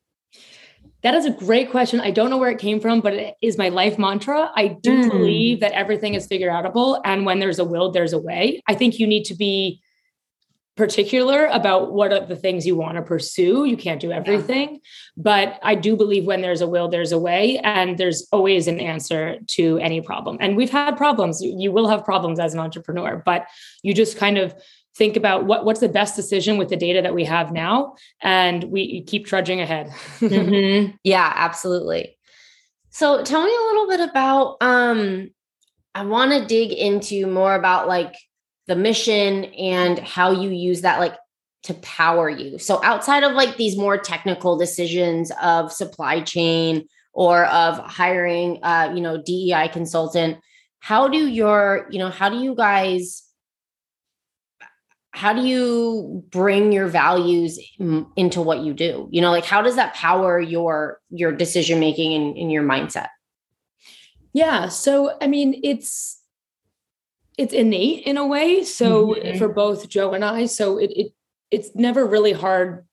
That 1.02 1.14
is 1.14 1.24
a 1.24 1.30
great 1.30 1.70
question. 1.70 2.00
I 2.00 2.10
don't 2.10 2.28
know 2.28 2.36
where 2.36 2.50
it 2.50 2.58
came 2.58 2.78
from, 2.78 3.00
but 3.00 3.14
it 3.14 3.34
is 3.40 3.56
my 3.56 3.70
life 3.70 3.98
mantra. 3.98 4.50
I 4.54 4.76
do 4.82 5.04
mm. 5.04 5.10
believe 5.10 5.60
that 5.60 5.72
everything 5.72 6.14
is 6.14 6.26
figure 6.26 6.50
outable. 6.50 7.00
And 7.04 7.24
when 7.24 7.38
there's 7.38 7.58
a 7.58 7.64
will, 7.64 7.90
there's 7.90 8.12
a 8.12 8.18
way. 8.18 8.60
I 8.66 8.74
think 8.74 8.98
you 8.98 9.06
need 9.06 9.24
to 9.24 9.34
be 9.34 9.80
particular 10.80 11.44
about 11.52 11.92
what 11.92 12.10
are 12.10 12.24
the 12.24 12.34
things 12.34 12.66
you 12.66 12.74
want 12.74 12.96
to 12.96 13.02
pursue. 13.02 13.66
You 13.66 13.76
can't 13.76 14.00
do 14.00 14.12
everything. 14.12 14.70
Yeah. 14.72 14.78
But 15.14 15.60
I 15.62 15.74
do 15.74 15.94
believe 15.94 16.24
when 16.24 16.40
there's 16.40 16.62
a 16.62 16.66
will, 16.66 16.88
there's 16.88 17.12
a 17.12 17.18
way. 17.18 17.58
And 17.58 17.98
there's 17.98 18.26
always 18.32 18.66
an 18.66 18.80
answer 18.80 19.36
to 19.48 19.76
any 19.76 20.00
problem. 20.00 20.38
And 20.40 20.56
we've 20.56 20.70
had 20.70 20.96
problems. 20.96 21.42
You 21.42 21.70
will 21.70 21.86
have 21.86 22.02
problems 22.02 22.40
as 22.40 22.54
an 22.54 22.60
entrepreneur, 22.60 23.22
but 23.26 23.46
you 23.82 23.92
just 23.92 24.16
kind 24.16 24.38
of 24.38 24.54
think 24.96 25.18
about 25.18 25.44
what, 25.44 25.66
what's 25.66 25.80
the 25.80 25.88
best 25.88 26.16
decision 26.16 26.56
with 26.56 26.70
the 26.70 26.78
data 26.78 27.02
that 27.02 27.14
we 27.14 27.26
have 27.26 27.52
now 27.52 27.94
and 28.22 28.64
we 28.64 29.02
keep 29.02 29.26
trudging 29.26 29.60
ahead 29.60 29.86
mm-hmm. 30.18 30.92
yeah 31.04 31.32
absolutely 31.36 32.18
so 32.90 33.22
tell 33.22 33.44
me 33.44 33.54
a 33.54 33.66
little 33.68 33.86
bit 33.86 34.00
about 34.00 34.56
um 34.60 35.30
i 35.94 36.04
want 36.04 36.32
to 36.32 36.44
dig 36.44 36.72
into 36.72 37.28
more 37.28 37.54
about 37.54 37.86
like 37.86 38.16
the 38.70 38.76
mission 38.76 39.46
and 39.46 39.98
how 39.98 40.30
you 40.30 40.48
use 40.48 40.82
that 40.82 41.00
like 41.00 41.16
to 41.64 41.74
power 41.74 42.30
you. 42.30 42.56
So 42.56 42.80
outside 42.84 43.24
of 43.24 43.32
like 43.32 43.56
these 43.56 43.76
more 43.76 43.98
technical 43.98 44.56
decisions 44.56 45.32
of 45.42 45.72
supply 45.72 46.20
chain 46.20 46.86
or 47.12 47.46
of 47.46 47.78
hiring 47.78 48.62
uh 48.62 48.92
you 48.94 49.00
know 49.00 49.20
dei 49.20 49.68
consultant 49.72 50.38
how 50.78 51.08
do 51.08 51.26
your 51.26 51.88
you 51.90 51.98
know 51.98 52.08
how 52.08 52.28
do 52.28 52.38
you 52.38 52.54
guys 52.54 53.24
how 55.10 55.32
do 55.32 55.42
you 55.44 56.24
bring 56.30 56.70
your 56.70 56.86
values 56.86 57.58
into 58.14 58.40
what 58.40 58.60
you 58.60 58.72
do? 58.72 59.08
You 59.10 59.20
know 59.20 59.32
like 59.32 59.44
how 59.44 59.60
does 59.60 59.74
that 59.74 59.94
power 59.94 60.38
your 60.38 61.00
your 61.10 61.32
decision 61.32 61.80
making 61.80 62.14
and, 62.14 62.36
in 62.36 62.48
your 62.48 62.62
mindset? 62.62 63.08
Yeah 64.32 64.68
so 64.68 65.16
i 65.20 65.26
mean 65.26 65.60
it's 65.64 66.19
it's 67.40 67.54
innate 67.54 68.04
in 68.04 68.18
a 68.18 68.26
way 68.26 68.62
so 68.62 69.14
mm-hmm. 69.14 69.38
for 69.38 69.48
both 69.48 69.88
joe 69.88 70.12
and 70.12 70.24
i 70.24 70.44
so 70.44 70.76
it, 70.76 70.90
it 70.94 71.12
it's 71.50 71.74
never 71.74 72.06
really 72.06 72.32
hard 72.32 72.84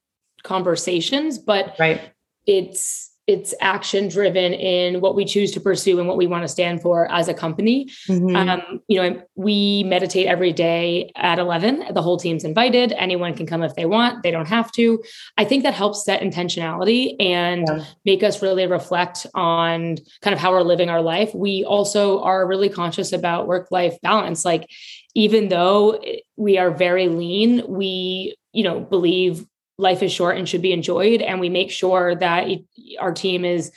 conversations 0.44 1.38
but 1.38 1.76
right 1.78 2.14
it's 2.46 3.12
it's 3.28 3.54
action 3.60 4.08
driven 4.08 4.54
in 4.54 5.02
what 5.02 5.14
we 5.14 5.26
choose 5.26 5.52
to 5.52 5.60
pursue 5.60 6.00
and 6.00 6.08
what 6.08 6.16
we 6.16 6.28
want 6.28 6.44
to 6.46 6.48
stand 6.48 6.82
for 6.82 7.12
as 7.12 7.28
a 7.28 7.34
company. 7.34 7.90
Mm-hmm. 8.08 8.36
Um, 8.36 8.82
you 8.88 9.02
know, 9.02 9.22
we 9.36 9.84
meditate 9.84 10.28
every 10.28 10.54
day 10.54 11.12
at 11.18 11.38
11. 11.38 11.94
The 11.94 12.02
whole 12.02 12.18
team's 12.18 12.46
invited. 12.46 12.94
Anyone 12.94 13.36
can 13.36 13.46
come 13.46 13.64
if 13.64 13.76
they 13.76 13.86
want. 13.86 14.24
They 14.24 14.32
don't 14.32 14.48
have 14.48 14.72
to. 14.74 15.04
I 15.38 15.44
think 15.44 15.64
that 15.64 15.74
helps 15.74 16.06
set 16.06 16.22
intentionality 16.22 17.16
and 17.20 17.68
yeah. 17.68 17.84
make 18.06 18.24
us 18.24 18.42
really 18.42 18.66
reflect 18.66 19.28
on 19.34 19.98
kind 20.22 20.34
of 20.34 20.40
how 20.40 20.52
we're 20.52 20.62
living 20.62 20.90
our 20.90 21.02
life. 21.02 21.36
We 21.36 21.66
also 21.66 22.22
are 22.22 22.48
really 22.48 22.70
conscious 22.70 23.12
about 23.12 23.46
work 23.46 23.68
life 23.72 24.00
balance. 24.02 24.46
Like, 24.46 24.70
even 25.16 25.50
though 25.50 26.02
we 26.38 26.58
are 26.58 26.72
very 26.72 27.10
lean, 27.10 27.64
we, 27.68 28.38
you 28.54 28.64
know, 28.64 28.80
believe 28.80 29.46
life 29.78 30.02
is 30.02 30.12
short 30.12 30.38
and 30.38 30.48
should 30.48 30.62
be 30.62 30.74
enjoyed. 30.74 31.22
And 31.22 31.40
we 31.40 31.50
make 31.50 31.72
sure 31.72 32.16
that 32.16 32.48
our 33.00 33.14
team 33.14 33.46
is 33.46 33.72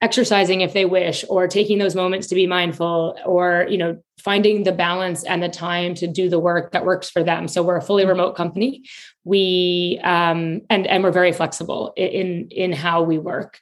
exercising 0.00 0.62
if 0.62 0.72
they 0.72 0.84
wish 0.84 1.24
or 1.28 1.46
taking 1.46 1.78
those 1.78 1.94
moments 1.94 2.26
to 2.26 2.34
be 2.34 2.46
mindful 2.46 3.16
or 3.24 3.66
you 3.70 3.78
know 3.78 4.02
finding 4.18 4.64
the 4.64 4.72
balance 4.72 5.22
and 5.24 5.42
the 5.42 5.48
time 5.48 5.94
to 5.94 6.06
do 6.06 6.28
the 6.28 6.38
work 6.38 6.72
that 6.72 6.84
works 6.84 7.08
for 7.08 7.22
them. 7.22 7.46
So 7.48 7.62
we're 7.62 7.76
a 7.76 7.82
fully 7.82 8.02
mm-hmm. 8.02 8.10
remote 8.10 8.36
company. 8.36 8.84
We 9.24 10.00
um, 10.02 10.62
and 10.68 10.86
and 10.86 11.02
we're 11.02 11.12
very 11.12 11.32
flexible 11.32 11.92
in 11.96 12.48
in 12.50 12.72
how 12.72 13.02
we 13.02 13.18
work. 13.18 13.60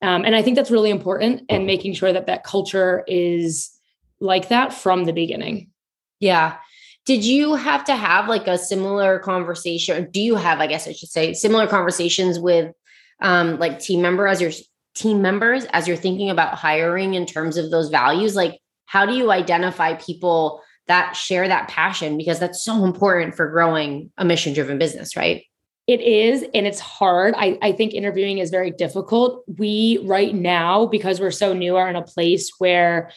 Um, 0.00 0.24
and 0.24 0.34
i 0.34 0.42
think 0.42 0.56
that's 0.56 0.70
really 0.70 0.90
important 0.90 1.42
and 1.48 1.64
making 1.64 1.94
sure 1.94 2.12
that 2.12 2.26
that 2.26 2.42
culture 2.42 3.04
is 3.06 3.70
like 4.20 4.48
that 4.48 4.72
from 4.72 5.04
the 5.04 5.12
beginning. 5.12 5.70
Yeah 6.18 6.56
did 7.04 7.24
you 7.24 7.54
have 7.54 7.84
to 7.84 7.96
have 7.96 8.28
like 8.28 8.46
a 8.46 8.58
similar 8.58 9.18
conversation? 9.18 10.08
Do 10.10 10.20
you 10.20 10.36
have, 10.36 10.60
I 10.60 10.66
guess 10.66 10.86
I 10.86 10.92
should 10.92 11.08
say, 11.08 11.32
similar 11.32 11.66
conversations 11.66 12.38
with 12.38 12.72
um, 13.20 13.58
like 13.58 13.80
team 13.80 14.02
member 14.02 14.26
as 14.26 14.40
your 14.40 14.52
team 14.94 15.22
members 15.22 15.64
as 15.72 15.88
you're 15.88 15.96
thinking 15.96 16.30
about 16.30 16.54
hiring 16.54 17.14
in 17.14 17.26
terms 17.26 17.56
of 17.56 17.70
those 17.70 17.88
values? 17.88 18.36
Like, 18.36 18.60
how 18.86 19.06
do 19.06 19.14
you 19.14 19.32
identify 19.32 19.94
people 19.94 20.62
that 20.86 21.14
share 21.14 21.48
that 21.48 21.68
passion? 21.68 22.16
Because 22.16 22.38
that's 22.38 22.62
so 22.62 22.84
important 22.84 23.34
for 23.34 23.48
growing 23.48 24.12
a 24.16 24.24
mission 24.24 24.52
driven 24.52 24.78
business, 24.78 25.16
right? 25.16 25.44
It 25.88 26.00
is, 26.00 26.44
and 26.54 26.66
it's 26.66 26.78
hard. 26.78 27.34
I, 27.36 27.58
I 27.60 27.72
think 27.72 27.92
interviewing 27.92 28.38
is 28.38 28.50
very 28.50 28.70
difficult. 28.70 29.42
We, 29.58 29.98
right 30.04 30.32
now, 30.32 30.86
because 30.86 31.20
we're 31.20 31.32
so 31.32 31.52
new, 31.52 31.76
are 31.76 31.90
in 31.90 31.96
a 31.96 32.02
place 32.02 32.52
where 32.58 33.10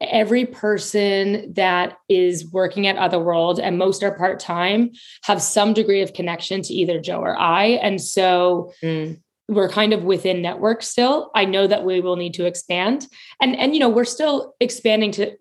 every 0.00 0.46
person 0.46 1.52
that 1.54 1.96
is 2.08 2.50
working 2.50 2.86
at 2.86 2.96
Otherworld, 2.96 3.60
and 3.60 3.78
most 3.78 4.02
are 4.02 4.16
part 4.16 4.40
time, 4.40 4.92
have 5.24 5.42
some 5.42 5.74
degree 5.74 6.02
of 6.02 6.12
connection 6.12 6.62
to 6.62 6.74
either 6.74 7.00
Joe 7.00 7.20
or 7.20 7.38
I. 7.38 7.78
And 7.82 8.00
so 8.00 8.72
mm. 8.82 9.20
we're 9.48 9.68
kind 9.68 9.92
of 9.92 10.04
within 10.04 10.40
network 10.40 10.82
still. 10.82 11.30
I 11.34 11.44
know 11.44 11.66
that 11.66 11.84
we 11.84 12.00
will 12.00 12.16
need 12.16 12.34
to 12.34 12.46
expand. 12.46 13.06
And, 13.42 13.56
and 13.56 13.74
you 13.74 13.80
know, 13.80 13.88
we're 13.88 14.04
still 14.04 14.54
expanding 14.60 15.12
to 15.12 15.36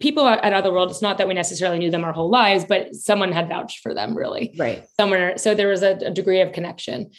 people 0.00 0.26
at, 0.26 0.52
Otherworld. 0.52 0.90
It's 0.90 1.02
not 1.02 1.18
that 1.18 1.28
we 1.28 1.34
necessarily 1.34 1.78
knew 1.78 1.90
them 1.90 2.04
our 2.04 2.12
whole 2.12 2.30
lives, 2.30 2.64
but 2.64 2.94
someone 2.94 3.32
had 3.32 3.48
vouched 3.48 3.80
for 3.80 3.94
them 3.94 4.16
really. 4.16 4.54
Right. 4.58 4.84
Somewhere. 4.98 5.38
So 5.38 5.54
there 5.54 5.68
was 5.68 5.82
a, 5.82 5.92
a 5.96 6.10
degree 6.10 6.40
of 6.40 6.52
connection. 6.52 7.10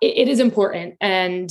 it, 0.00 0.18
it 0.18 0.28
is 0.28 0.40
important. 0.40 0.96
And 1.00 1.50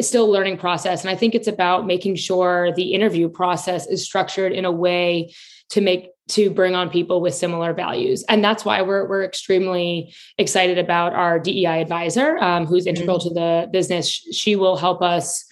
still 0.00 0.26
a 0.26 0.30
learning 0.30 0.58
process 0.58 1.02
and 1.02 1.10
i 1.10 1.14
think 1.14 1.34
it's 1.34 1.48
about 1.48 1.86
making 1.86 2.14
sure 2.16 2.72
the 2.74 2.94
interview 2.94 3.28
process 3.28 3.86
is 3.86 4.04
structured 4.04 4.52
in 4.52 4.64
a 4.64 4.72
way 4.72 5.32
to 5.70 5.80
make 5.80 6.10
to 6.28 6.50
bring 6.50 6.74
on 6.74 6.90
people 6.90 7.20
with 7.20 7.34
similar 7.34 7.72
values 7.72 8.24
and 8.28 8.44
that's 8.44 8.64
why 8.64 8.82
we're, 8.82 9.08
we're 9.08 9.24
extremely 9.24 10.12
excited 10.36 10.78
about 10.78 11.14
our 11.14 11.38
dei 11.38 11.64
advisor 11.64 12.38
um, 12.38 12.66
who's 12.66 12.84
mm-hmm. 12.84 12.96
integral 12.96 13.18
to 13.18 13.30
the 13.30 13.68
business 13.72 14.08
she 14.08 14.56
will 14.56 14.76
help 14.76 15.02
us 15.02 15.44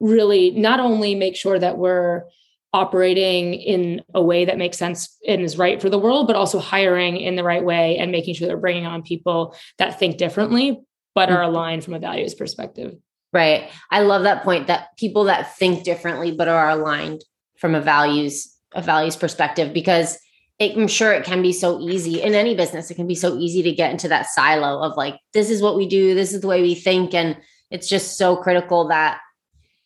really 0.00 0.50
not 0.50 0.80
only 0.80 1.14
make 1.14 1.36
sure 1.36 1.58
that 1.58 1.78
we're 1.78 2.24
operating 2.72 3.54
in 3.54 4.02
a 4.14 4.22
way 4.22 4.44
that 4.44 4.58
makes 4.58 4.76
sense 4.76 5.16
and 5.28 5.42
is 5.42 5.56
right 5.56 5.80
for 5.80 5.88
the 5.88 5.98
world 5.98 6.26
but 6.26 6.34
also 6.34 6.58
hiring 6.58 7.16
in 7.16 7.36
the 7.36 7.44
right 7.44 7.64
way 7.64 7.96
and 7.98 8.10
making 8.10 8.34
sure 8.34 8.48
that 8.48 8.54
we're 8.54 8.60
bringing 8.60 8.86
on 8.86 9.02
people 9.02 9.54
that 9.78 9.98
think 9.98 10.16
differently 10.16 10.80
but 11.14 11.30
are 11.30 11.38
mm-hmm. 11.38 11.54
aligned 11.54 11.84
from 11.84 11.94
a 11.94 11.98
values 12.00 12.34
perspective 12.34 12.96
Right. 13.34 13.68
I 13.90 14.02
love 14.02 14.22
that 14.22 14.44
point 14.44 14.68
that 14.68 14.96
people 14.96 15.24
that 15.24 15.56
think 15.56 15.82
differently 15.82 16.30
but 16.30 16.46
are 16.46 16.70
aligned 16.70 17.22
from 17.56 17.74
a 17.74 17.80
values 17.80 18.50
a 18.74 18.80
values 18.80 19.16
perspective 19.16 19.72
because 19.72 20.18
it, 20.58 20.76
I'm 20.76 20.88
sure 20.88 21.12
it 21.12 21.24
can 21.24 21.42
be 21.42 21.52
so 21.52 21.80
easy 21.80 22.22
in 22.22 22.34
any 22.34 22.54
business. 22.54 22.90
It 22.90 22.94
can 22.94 23.06
be 23.06 23.14
so 23.14 23.36
easy 23.36 23.62
to 23.62 23.72
get 23.72 23.90
into 23.90 24.08
that 24.08 24.26
silo 24.26 24.82
of 24.82 24.96
like, 24.96 25.16
this 25.32 25.50
is 25.50 25.62
what 25.62 25.76
we 25.76 25.86
do, 25.88 26.14
this 26.14 26.32
is 26.32 26.40
the 26.40 26.46
way 26.46 26.62
we 26.62 26.74
think. 26.74 27.12
And 27.12 27.36
it's 27.70 27.88
just 27.88 28.16
so 28.16 28.36
critical 28.36 28.88
that 28.88 29.20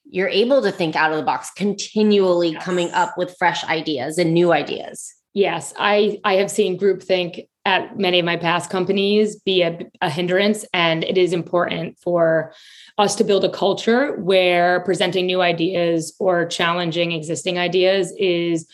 you're 0.05 0.29
able 0.29 0.63
to 0.63 0.73
think 0.73 0.97
out 0.97 1.11
of 1.11 1.19
the 1.19 1.23
box, 1.23 1.51
continually 1.51 2.51
yes. 2.51 2.65
coming 2.65 2.91
up 2.93 3.17
with 3.17 3.37
fresh 3.39 3.65
ideas 3.65 4.19
and 4.19 4.33
new 4.33 4.53
ideas. 4.53 5.15
Yes, 5.35 5.73
I 5.79 6.19
I 6.25 6.35
have 6.37 6.51
seen 6.51 6.79
groupthink 6.79 7.47
at 7.69 7.99
many 7.99 8.19
of 8.19 8.25
my 8.25 8.37
past 8.37 8.71
companies 8.71 9.37
be 9.37 9.61
a, 9.61 9.79
a, 10.01 10.09
hindrance. 10.09 10.65
And 10.73 11.05
it 11.05 11.19
is 11.19 11.35
important 11.35 11.99
for 11.99 12.55
us 12.97 13.15
to 13.17 13.25
build 13.25 13.45
a 13.45 13.51
culture 13.51 14.17
where 14.17 14.81
presenting 14.81 15.27
new 15.27 15.43
ideas 15.43 16.17
or 16.19 16.47
challenging 16.47 17.13
existing 17.13 17.59
ideas 17.59 18.15
is 18.19 18.67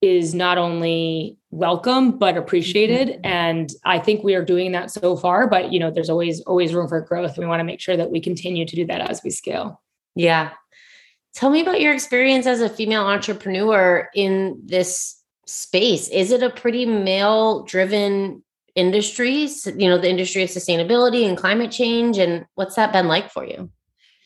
is 0.00 0.34
not 0.34 0.58
only 0.58 1.36
welcome 1.50 2.18
but 2.18 2.36
appreciated 2.36 3.08
mm-hmm. 3.08 3.26
and 3.26 3.70
i 3.84 4.00
think 4.00 4.24
we 4.24 4.34
are 4.34 4.44
doing 4.44 4.72
that 4.72 4.90
so 4.90 5.16
far 5.16 5.46
but 5.46 5.72
you 5.72 5.78
know 5.78 5.92
there's 5.92 6.10
always 6.10 6.40
always 6.40 6.74
room 6.74 6.88
for 6.88 7.00
growth 7.00 7.38
we 7.38 7.46
want 7.46 7.60
to 7.60 7.64
make 7.64 7.80
sure 7.80 7.96
that 7.96 8.10
we 8.10 8.20
continue 8.20 8.66
to 8.66 8.74
do 8.74 8.84
that 8.84 9.00
as 9.00 9.22
we 9.22 9.30
scale 9.30 9.80
yeah 10.16 10.50
tell 11.34 11.50
me 11.50 11.60
about 11.60 11.80
your 11.80 11.94
experience 11.94 12.46
as 12.46 12.60
a 12.60 12.68
female 12.68 13.06
entrepreneur 13.06 14.08
in 14.12 14.60
this 14.64 15.21
space. 15.46 16.08
Is 16.08 16.30
it 16.30 16.42
a 16.42 16.50
pretty 16.50 16.86
male 16.86 17.62
driven 17.64 18.42
industry 18.74 19.46
you 19.76 19.86
know 19.88 19.98
the 19.98 20.08
industry 20.08 20.42
of 20.42 20.48
sustainability 20.48 21.28
and 21.28 21.36
climate 21.36 21.70
change 21.70 22.16
and 22.16 22.46
what's 22.54 22.74
that 22.76 22.92
been 22.92 23.06
like 23.06 23.30
for 23.30 23.44
you? 23.44 23.70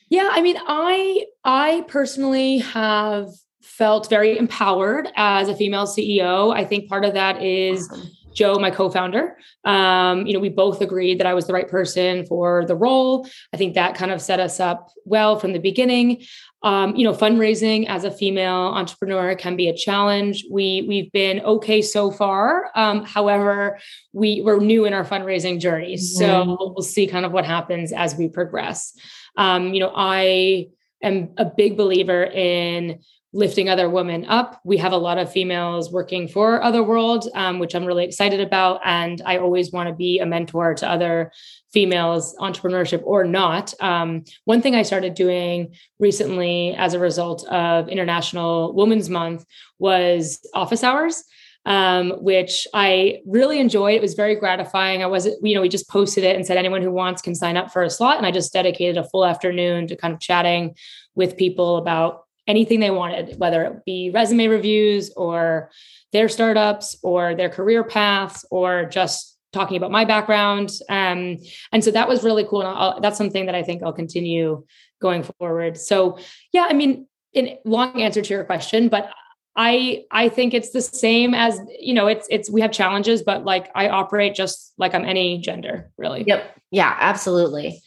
Yeah 0.09 0.29
i 0.31 0.41
mean 0.41 0.57
i 0.69 1.27
i 1.45 1.85
personally 1.89 2.59
have 2.59 3.29
felt 3.61 4.09
very 4.09 4.39
empowered 4.39 5.09
as 5.17 5.49
a 5.49 5.57
female 5.57 5.87
ceo 5.87 6.55
i 6.55 6.65
think 6.65 6.89
part 6.89 7.05
of 7.05 7.15
that 7.15 7.43
is. 7.43 7.89
Joe, 8.37 8.59
my 8.59 8.71
co-founder, 8.71 9.37
um, 9.64 10.26
you 10.26 10.35
know, 10.35 10.40
we 10.40 10.50
both 10.50 10.83
agreed 10.83 11.19
that 11.19 11.26
I 11.26 11.33
was 11.33 11.47
the 11.47 11.55
right 11.55 11.69
person 11.69 12.26
for 12.26 12.66
the 12.66 12.76
role. 12.76 13.26
I 13.52 13.57
think 13.57 13.75
that 13.75 13.95
kind 13.95 14.12
of 14.12 14.21
set 14.21 14.40
us 14.40 14.61
up 14.61 14.90
well 15.07 15.38
from 15.38 15.55
the 15.55 15.59
beginning. 15.59 16.23
Um, 16.62 16.95
you 16.97 17.05
know, 17.05 17.14
fundraising 17.14 17.87
as 17.87 18.05
a 18.05 18.11
female 18.11 18.73
entrepreneur 18.75 19.35
can 19.35 19.57
be 19.57 19.69
a 19.69 19.76
challenge. 19.76 20.45
We 20.50 20.85
we've 20.87 21.11
been 21.12 21.40
okay 21.40 21.81
so 21.81 22.11
far. 22.11 22.71
Um, 22.75 23.05
however, 23.05 23.78
we 24.12 24.43
we're 24.45 24.61
new 24.61 24.85
in 24.85 24.93
our 24.93 25.05
fundraising 25.05 25.59
journey, 25.59 25.97
so 25.97 26.26
mm-hmm. 26.26 26.50
we'll 26.59 26.83
see 26.83 27.07
kind 27.07 27.25
of 27.25 27.33
what 27.33 27.47
happens 27.47 27.93
as 27.93 28.16
we 28.16 28.28
progress. 28.28 28.93
Um, 29.38 29.73
you 29.73 29.81
know, 29.81 29.93
I 29.95 30.66
am 31.02 31.31
a 31.38 31.45
big 31.45 31.76
believer 31.76 32.25
in 32.25 33.00
lifting 33.37 33.69
other 33.69 33.90
women 33.90 34.25
up. 34.25 34.61
We 34.64 34.78
have 34.78 34.93
a 34.93 34.97
lot 34.97 35.19
of 35.19 35.31
females 35.31 35.93
working 35.93 36.26
for 36.26 36.62
Otherworld, 36.62 37.28
um, 37.35 37.59
which 37.59 37.75
I'm 37.75 37.85
really 37.85 38.05
excited 38.05 38.40
about. 38.40 38.80
And 38.84 39.21
I 39.26 39.37
always 39.37 39.71
want 39.71 39.91
to 39.91 39.95
be 39.95 40.19
a 40.19 40.26
mentor 40.26 40.75
to 40.75 40.91
other 40.91 41.30
females, 41.71 42.34
entrepreneurship 42.37 43.02
or 43.04 43.25
not. 43.25 43.75
Um, 43.80 44.25
one 44.47 44.63
thing 44.63 44.75
I 44.75 44.82
started 44.82 45.13
doing 45.15 45.75
recently 45.99 46.75
as 46.75 46.95
a 46.95 46.99
result 46.99 47.47
of 47.49 47.91
International 47.91 48.75
Women's 48.75 49.11
Month 49.11 49.45
was 49.78 50.41
office 50.54 50.82
hours. 50.82 51.23
Um, 51.67 52.13
which 52.21 52.69
I 52.73 53.23
really 53.26 53.58
enjoyed. 53.58 53.97
It 53.97 54.00
was 54.00 54.15
very 54.15 54.37
gratifying. 54.37 55.02
I 55.02 55.06
wasn't, 55.06 55.45
you 55.45 55.56
know, 55.56 55.63
we 55.63 55.69
just 55.69 55.89
posted 55.89 56.23
it 56.23 56.37
and 56.37 56.47
said 56.47 56.56
anyone 56.56 56.80
who 56.80 56.93
wants 56.93 57.21
can 57.21 57.34
sign 57.34 57.56
up 57.56 57.73
for 57.73 57.82
a 57.82 57.91
slot. 57.91 58.19
And 58.19 58.25
I 58.25 58.30
just 58.30 58.52
dedicated 58.52 58.97
a 58.97 59.08
full 59.08 59.25
afternoon 59.25 59.89
to 59.89 59.97
kind 59.97 60.15
of 60.15 60.21
chatting 60.21 60.76
with 61.17 61.37
people 61.37 61.76
about 61.78 62.25
anything 62.47 62.80
they 62.80 62.91
wanted, 62.91 63.39
whether 63.39 63.65
it 63.65 63.85
be 63.85 64.11
resume 64.11 64.49
reviews 64.49 65.11
or 65.17 65.71
their 66.13 66.28
startups 66.28 66.97
or 67.02 67.35
their 67.35 67.49
career 67.49 67.82
paths 67.85 68.45
or 68.50 68.85
just 68.85 69.37
talking 69.52 69.76
about 69.76 69.91
my 69.91 70.04
background. 70.04 70.71
Um, 70.89 71.39
and 71.73 71.82
so 71.82 71.91
that 71.91 72.09
was 72.09 72.23
really 72.23 72.45
cool. 72.45 72.61
And 72.61 72.69
I'll, 72.69 73.00
that's 73.00 73.19
something 73.19 73.47
that 73.47 73.54
I 73.54 73.63
think 73.63 73.82
I'll 73.82 73.93
continue 73.93 74.65
going 75.00 75.25
forward. 75.39 75.76
So 75.76 76.19
yeah, 76.52 76.67
I 76.69 76.73
mean, 76.73 77.06
in 77.32 77.59
long 77.65 78.00
answer 78.00 78.23
to 78.23 78.35
your 78.35 78.45
question, 78.45 78.89
but 78.89 79.11
I 79.56 80.04
I 80.11 80.28
think 80.28 80.52
it's 80.52 80.71
the 80.71 80.82
same 80.82 81.32
as 81.35 81.61
you 81.78 81.95
know 81.95 82.06
it's 82.06 82.26
it's 82.30 82.50
we 82.50 82.61
have 82.61 82.73
challenges 82.73 83.23
but 83.23 83.45
like 83.45 83.71
I 83.75 83.89
operate 83.89 84.35
just 84.35 84.75
like 84.76 84.95
I'm 84.95 85.04
any 85.04 85.39
gender 85.39 85.91
really. 85.97 86.25
Yep. 86.26 86.61
Yeah, 86.71 86.95
absolutely. 86.99 87.82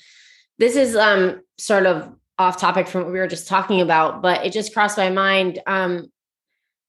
This 0.58 0.76
is 0.76 0.96
um 0.96 1.42
sort 1.58 1.86
of 1.86 2.12
off 2.40 2.58
topic 2.58 2.88
from 2.88 3.04
what 3.04 3.12
we 3.12 3.20
were 3.20 3.28
just 3.28 3.48
talking 3.48 3.82
about, 3.82 4.22
but 4.22 4.46
it 4.46 4.54
just 4.54 4.74
crossed 4.74 4.98
my 4.98 5.10
mind. 5.10 5.60
Um, 5.68 6.08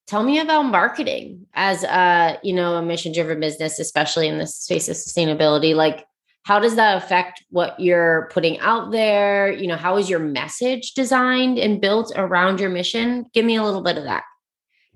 tell 0.07 0.23
me 0.23 0.39
about 0.39 0.63
marketing 0.63 1.47
as 1.55 1.85
a 1.85 2.39
you 2.43 2.55
know 2.55 2.77
a 2.77 2.83
mission 2.83 3.13
driven 3.13 3.41
business, 3.41 3.79
especially 3.79 4.29
in 4.29 4.39
the 4.39 4.47
space 4.47 4.89
of 4.89 4.97
sustainability. 4.97 5.75
Like, 5.75 6.07
how 6.45 6.61
does 6.61 6.77
that 6.77 6.97
affect 6.97 7.45
what 7.51 7.79
you're 7.79 8.31
putting 8.33 8.59
out 8.61 8.93
there? 8.93 9.53
You 9.53 9.67
know, 9.67 9.77
how 9.77 9.97
is 9.97 10.09
your 10.09 10.21
message 10.21 10.95
designed 10.95 11.59
and 11.59 11.81
built 11.81 12.13
around 12.17 12.61
your 12.61 12.71
mission? 12.71 13.27
Give 13.35 13.45
me 13.45 13.57
a 13.57 13.65
little 13.65 13.83
bit 13.83 13.99
of 13.99 14.05
that. 14.05 14.23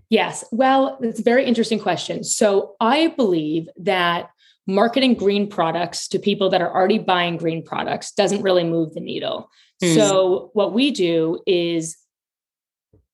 Yes. 0.09 0.45
Well, 0.53 0.99
it's 1.01 1.21
a 1.21 1.25
very 1.25 1.45
interesting 1.45 1.81
question. 1.81 2.23
So 2.23 2.77
I 2.79 3.09
believe 3.09 3.69
that 3.79 4.31
marketing 4.67 5.15
green 5.15 5.49
products 5.49 6.09
to 6.09 6.19
people 6.19 6.51
that 6.51 6.63
are 6.63 6.73
already 6.73 6.99
buying 6.99 7.37
green 7.37 7.63
products 7.63 8.13
doesn't 8.13 8.43
really 8.43 8.65
move 8.65 8.95
the 8.95 9.01
needle. 9.01 9.51
Mm. 9.85 9.95
So 9.95 10.51
what 10.55 10.73
we 10.73 10.91
do 10.91 11.41
is 11.47 11.97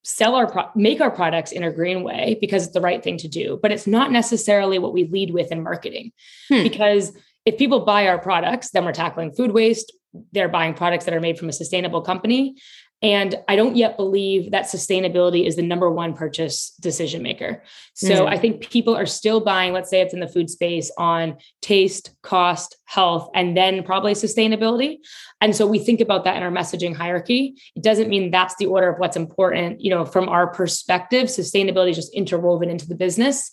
sell 0.03 0.35
our 0.35 0.51
pro- 0.51 0.71
make 0.75 1.01
our 1.01 1.11
products 1.11 1.53
in 1.53 1.63
a 1.63 1.71
green 1.71 2.03
way 2.03 2.39
because 2.41 2.65
it's 2.65 2.75
the 2.75 2.81
right 2.81 3.03
thing 3.03 3.19
to 3.19 3.29
do, 3.29 3.59
but 3.63 3.71
it's 3.71 3.87
not 3.87 4.11
necessarily 4.11 4.79
what 4.79 4.93
we 4.93 5.05
lead 5.05 5.33
with 5.33 5.53
in 5.53 5.63
marketing. 5.63 6.13
Hmm. 6.49 6.63
Because 6.63 7.13
if 7.45 7.59
people 7.59 7.81
buy 7.81 8.09
our 8.09 8.19
products, 8.19 8.71
then 8.71 8.85
we're 8.85 8.93
tackling 8.93 9.33
food 9.33 9.53
waste, 9.53 9.93
they're 10.33 10.49
buying 10.49 10.75
products 10.75 11.05
that 11.05 11.15
are 11.15 11.21
made 11.21 11.39
from 11.39 11.49
a 11.49 11.53
sustainable 11.53 12.01
company 12.01 12.57
and 13.03 13.35
I 13.49 13.57
don't 13.57 13.77
yet 13.77 13.97
believe 13.97 14.51
that 14.51 14.67
sustainability 14.67 15.47
is 15.47 15.57
the 15.57 15.63
number 15.63 15.91
one 15.91 16.13
purchase 16.13 16.75
decision 16.81 17.23
maker. 17.23 17.63
So 17.95 18.09
mm-hmm. 18.09 18.29
I 18.29 18.37
think 18.37 18.69
people 18.69 18.95
are 18.95 19.07
still 19.07 19.41
buying, 19.41 19.73
let's 19.73 19.89
say 19.89 20.03
it's 20.03 20.13
in 20.13 20.21
the 20.21 20.29
food 20.29 20.51
space 20.51 20.93
on 20.99 21.39
taste, 21.63 22.11
cost, 22.23 22.77
health, 22.85 23.31
and 23.35 23.57
then 23.57 23.83
probably 23.85 24.13
sustainability. 24.13 24.99
And 25.41 25.57
so 25.57 25.67
we 25.67 25.79
think 25.79 26.03
about 26.03 26.25
that 26.25 26.37
in 26.37 26.43
our 26.43 26.51
messaging 26.51 26.95
hierarchy. 26.95 27.55
It 27.75 27.83
doesn't 27.83 28.11
mean 28.11 28.31
that's 28.31 28.57
the 28.57 28.67
order 28.67 28.91
of 28.91 28.99
what's 28.99 29.17
important. 29.17 29.81
You 29.81 29.91
know, 29.91 30.05
from 30.05 30.29
our 30.29 30.49
perspective, 30.49 31.29
sustainability 31.29 31.91
is 31.91 31.97
just 31.97 32.15
interwoven 32.15 32.69
into 32.69 32.87
the 32.87 32.95
business. 32.95 33.51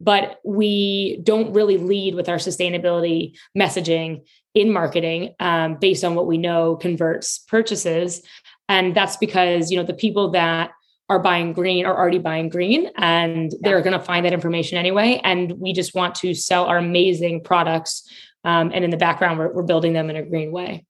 But 0.00 0.38
we 0.44 1.20
don't 1.24 1.52
really 1.52 1.76
lead 1.76 2.14
with 2.14 2.28
our 2.28 2.36
sustainability 2.36 3.36
messaging 3.56 4.22
in 4.54 4.72
marketing 4.72 5.34
um, 5.40 5.76
based 5.76 6.04
on 6.04 6.14
what 6.14 6.26
we 6.26 6.38
know 6.38 6.76
converts 6.76 7.40
purchases 7.48 8.22
and 8.68 8.94
that's 8.94 9.16
because, 9.16 9.70
you 9.70 9.76
know, 9.76 9.84
the 9.84 9.94
people 9.94 10.30
that 10.30 10.70
are 11.08 11.18
buying 11.18 11.54
green 11.54 11.86
are 11.86 11.96
already 11.96 12.18
buying 12.18 12.50
green 12.50 12.90
and 12.96 13.54
they're 13.60 13.80
going 13.80 13.98
to 13.98 14.04
find 14.04 14.26
that 14.26 14.32
information 14.32 14.76
anyway. 14.76 15.20
And 15.24 15.52
we 15.52 15.72
just 15.72 15.94
want 15.94 16.14
to 16.16 16.34
sell 16.34 16.66
our 16.66 16.76
amazing 16.76 17.42
products. 17.42 18.06
Um, 18.44 18.70
and 18.74 18.84
in 18.84 18.90
the 18.90 18.98
background, 18.98 19.38
we're, 19.38 19.52
we're 19.52 19.62
building 19.62 19.94
them 19.94 20.10
in 20.10 20.16
a 20.16 20.22
green 20.22 20.52
way. 20.52 20.84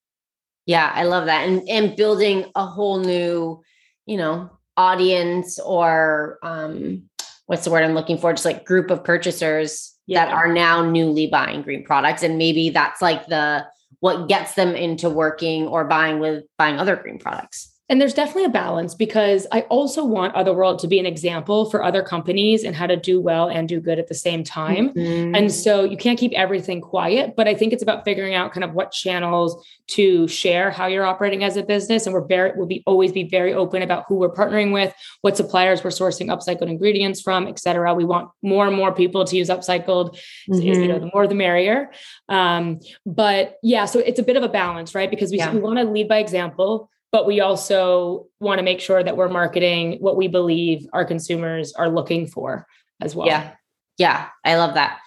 Yeah, 0.66 0.90
I 0.92 1.04
love 1.04 1.26
that. 1.26 1.48
And 1.48 1.66
and 1.68 1.96
building 1.96 2.50
a 2.54 2.66
whole 2.66 3.00
new, 3.00 3.62
you 4.04 4.16
know, 4.18 4.50
audience 4.76 5.58
or 5.58 6.38
um, 6.42 7.04
what's 7.46 7.64
the 7.64 7.70
word 7.70 7.84
I'm 7.84 7.94
looking 7.94 8.18
for? 8.18 8.32
Just 8.32 8.44
like 8.44 8.66
group 8.66 8.90
of 8.90 9.02
purchasers 9.02 9.94
yeah. 10.06 10.26
that 10.26 10.34
are 10.34 10.52
now 10.52 10.84
newly 10.84 11.26
buying 11.28 11.62
green 11.62 11.84
products. 11.84 12.22
And 12.22 12.36
maybe 12.36 12.68
that's 12.68 13.00
like 13.00 13.26
the 13.28 13.64
what 14.01 14.29
gets 14.29 14.55
them 14.55 14.74
into 14.74 15.11
working 15.11 15.66
or 15.66 15.85
buying 15.85 16.18
with 16.18 16.44
buying 16.57 16.79
other 16.79 16.96
green 16.96 17.18
products. 17.18 17.74
And 17.90 17.98
there's 17.98 18.12
definitely 18.12 18.44
a 18.44 18.51
balance 18.51 18.94
because 18.94 19.46
I 19.51 19.62
also 19.62 20.05
want 20.05 20.35
Otherworld 20.35 20.79
to 20.81 20.87
be 20.87 20.98
an 20.98 21.07
example 21.07 21.70
for 21.70 21.83
other 21.83 22.03
companies 22.03 22.64
and 22.64 22.77
how 22.77 22.87
to 22.87 22.96
do 22.96 23.18
well 23.18 23.48
and 23.48 23.66
do 23.66 23.81
good 23.81 23.98
at 23.98 24.09
the 24.09 24.14
same 24.14 24.44
time. 24.44 24.92
Mm-hmm. 24.92 25.35
And 25.35 25.51
so 25.51 25.85
you 25.85 25.96
can't 25.96 26.18
keep 26.18 26.33
everything 26.35 26.83
quiet, 26.83 27.35
but 27.35 27.48
I 27.48 27.55
think 27.55 27.72
it's 27.72 27.83
about 27.83 28.05
figuring 28.05 28.35
out 28.35 28.53
kind 28.53 28.62
of 28.62 28.74
what 28.74 28.92
channels 28.92 29.66
to 29.88 30.29
share 30.29 30.70
how 30.70 30.87
you're 30.87 31.07
operating 31.07 31.44
as 31.44 31.57
a 31.57 31.62
business. 31.62 32.05
And 32.05 32.12
we're 32.12 32.27
very, 32.27 32.53
we'll 32.55 32.66
be 32.66 32.83
always 32.85 33.11
be 33.11 33.24
very 33.24 33.55
open 33.55 33.81
about 33.81 34.05
who 34.07 34.16
we're 34.16 34.35
partnering 34.35 34.70
with, 34.70 34.92
what 35.22 35.38
suppliers 35.38 35.83
we're 35.83 35.90
sourcing 35.90 36.27
upcycled 36.27 36.68
ingredients 36.68 37.22
from, 37.22 37.46
et 37.46 37.59
cetera. 37.59 37.94
We 37.94 38.05
want 38.05 38.31
more 38.42 38.66
and 38.66 38.77
more 38.77 38.92
people 38.92 39.24
to 39.24 39.35
use 39.35 39.48
upcycled. 39.48 40.18
Mm-hmm. 40.51 40.55
You 40.61 40.88
know, 40.88 40.94
mm-hmm. 40.96 41.05
the 41.07 41.11
more 41.14 41.27
the 41.27 41.35
merrier. 41.35 41.90
Um, 42.29 42.81
but 43.07 43.57
yeah, 43.62 43.87
so 43.87 43.98
it's 43.98 44.18
a 44.18 44.22
bit 44.22 44.37
of 44.37 44.42
a 44.42 44.48
balance, 44.48 44.94
right? 44.94 45.09
Because 45.09 45.31
we, 45.31 45.38
yeah. 45.38 45.55
we 45.55 45.61
want 45.61 45.79
to 45.79 45.85
lead 45.85 46.07
by 46.09 46.18
example 46.18 46.90
but 47.12 47.27
we 47.27 47.40
also 47.40 48.27
want 48.40 48.59
to 48.59 48.64
make 48.64 48.81
sure 48.81 49.03
that 49.03 49.16
we're 49.16 49.29
marketing 49.29 49.99
what 50.01 50.16
we 50.16 50.29
believe 50.29 50.87
our 50.92 51.05
consumers 51.05 51.73
are 51.75 51.88
looking 51.88 52.27
for 52.27 52.66
as 53.01 53.14
well. 53.14 53.27
Yeah. 53.27 53.53
Yeah. 53.97 54.29
I 54.44 54.57
love 54.57 54.75
that. 54.75 54.99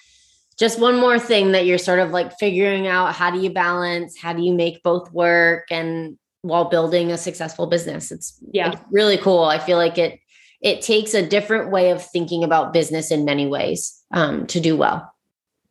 Just 0.58 0.80
one 0.80 1.00
more 1.00 1.20
thing 1.20 1.54
that 1.54 1.66
you're 1.66 1.78
sort 1.78 2.00
of 2.00 2.12
like 2.12 2.38
figuring 2.38 2.88
out 2.88 3.16
how 3.16 3.32
do 3.32 3.40
you 3.40 3.50
balance, 3.52 4.18
how 4.18 4.34
do 4.34 4.44
you 4.44 4.54
make 4.54 4.84
both 4.84 5.12
work 5.12 5.68
and 5.72 6.18
while 6.42 6.66
building 6.66 7.12
a 7.12 7.18
successful 7.18 7.68
business. 7.68 8.12
It's 8.12 8.38
yeah, 8.52 8.72
it's 8.72 8.82
really 8.92 9.18
cool. 9.18 9.44
I 9.44 9.60
feel 9.60 9.78
like 9.78 9.98
it 9.98 10.20
it 10.62 10.82
takes 10.82 11.14
a 11.14 11.28
different 11.28 11.72
way 11.72 11.92
of 11.92 12.06
thinking 12.06 12.44
about 12.44 12.74
business 12.74 13.12
in 13.12 13.26
many 13.26 13.48
ways 13.48 14.00
um, 14.12 14.46
to 14.48 14.60
do 14.60 14.78
well. 14.78 15.12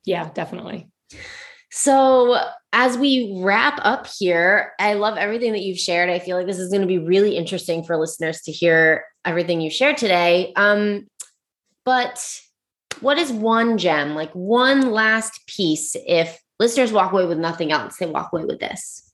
Yeah, 0.04 0.30
definitely. 0.34 0.88
So, 1.70 2.36
as 2.72 2.98
we 2.98 3.32
wrap 3.42 3.80
up 3.82 4.06
here, 4.18 4.72
I 4.78 4.94
love 4.94 5.16
everything 5.16 5.52
that 5.52 5.62
you've 5.62 5.78
shared. 5.78 6.10
I 6.10 6.18
feel 6.18 6.36
like 6.36 6.46
this 6.46 6.58
is 6.58 6.70
going 6.70 6.82
to 6.82 6.86
be 6.86 6.98
really 6.98 7.36
interesting 7.36 7.84
for 7.84 7.96
listeners 7.96 8.40
to 8.42 8.52
hear 8.52 9.04
everything 9.24 9.60
you 9.60 9.70
shared 9.70 9.96
today. 9.96 10.52
Um, 10.56 11.06
but 11.84 12.40
what 13.00 13.18
is 13.18 13.32
one 13.32 13.78
gem, 13.78 14.14
like 14.14 14.32
one 14.32 14.92
last 14.92 15.46
piece, 15.46 15.96
if 16.06 16.38
listeners 16.58 16.92
walk 16.92 17.12
away 17.12 17.26
with 17.26 17.38
nothing 17.38 17.72
else, 17.72 17.96
they 17.96 18.06
walk 18.06 18.32
away 18.32 18.44
with 18.44 18.60
this? 18.60 19.10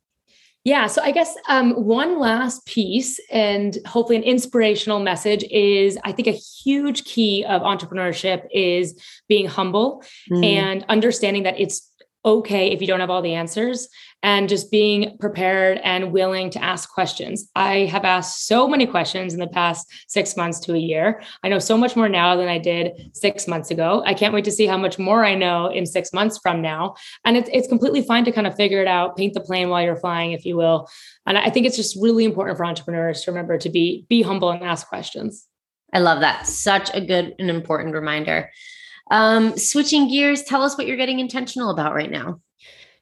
Yeah, 0.64 0.88
so 0.88 1.00
I 1.00 1.12
guess 1.12 1.32
um, 1.48 1.74
one 1.74 2.18
last 2.18 2.66
piece 2.66 3.20
and 3.30 3.78
hopefully 3.86 4.16
an 4.16 4.24
inspirational 4.24 4.98
message 4.98 5.44
is 5.44 5.96
I 6.04 6.10
think 6.10 6.26
a 6.26 6.32
huge 6.32 7.04
key 7.04 7.44
of 7.44 7.62
entrepreneurship 7.62 8.48
is 8.50 9.00
being 9.28 9.46
humble 9.46 10.02
mm. 10.28 10.44
and 10.44 10.84
understanding 10.88 11.44
that 11.44 11.60
it's 11.60 11.88
okay 12.26 12.72
if 12.72 12.80
you 12.80 12.86
don't 12.86 13.00
have 13.00 13.08
all 13.08 13.22
the 13.22 13.34
answers 13.34 13.88
and 14.22 14.48
just 14.48 14.70
being 14.70 15.16
prepared 15.18 15.78
and 15.84 16.12
willing 16.12 16.50
to 16.50 16.62
ask 16.62 16.90
questions. 16.90 17.48
I 17.54 17.86
have 17.86 18.04
asked 18.04 18.46
so 18.46 18.66
many 18.66 18.84
questions 18.84 19.32
in 19.32 19.38
the 19.38 19.46
past 19.46 19.86
six 20.08 20.36
months 20.36 20.58
to 20.60 20.74
a 20.74 20.78
year. 20.78 21.22
I 21.44 21.48
know 21.48 21.60
so 21.60 21.78
much 21.78 21.94
more 21.94 22.08
now 22.08 22.34
than 22.34 22.48
I 22.48 22.58
did 22.58 23.10
six 23.14 23.46
months 23.46 23.70
ago. 23.70 24.02
I 24.04 24.14
can't 24.14 24.34
wait 24.34 24.44
to 24.46 24.50
see 24.50 24.66
how 24.66 24.76
much 24.76 24.98
more 24.98 25.24
I 25.24 25.36
know 25.36 25.68
in 25.68 25.86
six 25.86 26.12
months 26.12 26.38
from 26.38 26.60
now. 26.60 26.96
And 27.24 27.36
it's, 27.36 27.48
it's 27.52 27.68
completely 27.68 28.02
fine 28.02 28.24
to 28.24 28.32
kind 28.32 28.48
of 28.48 28.56
figure 28.56 28.82
it 28.82 28.88
out, 28.88 29.16
paint 29.16 29.34
the 29.34 29.40
plane 29.40 29.68
while 29.68 29.82
you're 29.82 29.96
flying, 29.96 30.32
if 30.32 30.44
you 30.44 30.56
will. 30.56 30.88
And 31.26 31.38
I 31.38 31.50
think 31.50 31.66
it's 31.66 31.76
just 31.76 31.96
really 32.02 32.24
important 32.24 32.58
for 32.58 32.66
entrepreneurs 32.66 33.22
to 33.22 33.30
remember 33.30 33.58
to 33.58 33.68
be 33.68 34.06
be 34.08 34.22
humble 34.22 34.50
and 34.50 34.64
ask 34.64 34.88
questions. 34.88 35.46
I 35.92 36.00
love 36.00 36.20
that. 36.20 36.46
Such 36.46 36.92
a 36.94 37.00
good 37.00 37.34
and 37.38 37.48
important 37.48 37.94
reminder. 37.94 38.50
Um, 39.10 39.56
switching 39.56 40.08
gears, 40.08 40.42
tell 40.42 40.62
us 40.62 40.76
what 40.76 40.86
you're 40.86 40.96
getting 40.96 41.20
intentional 41.20 41.70
about 41.70 41.94
right 41.94 42.10
now. 42.10 42.40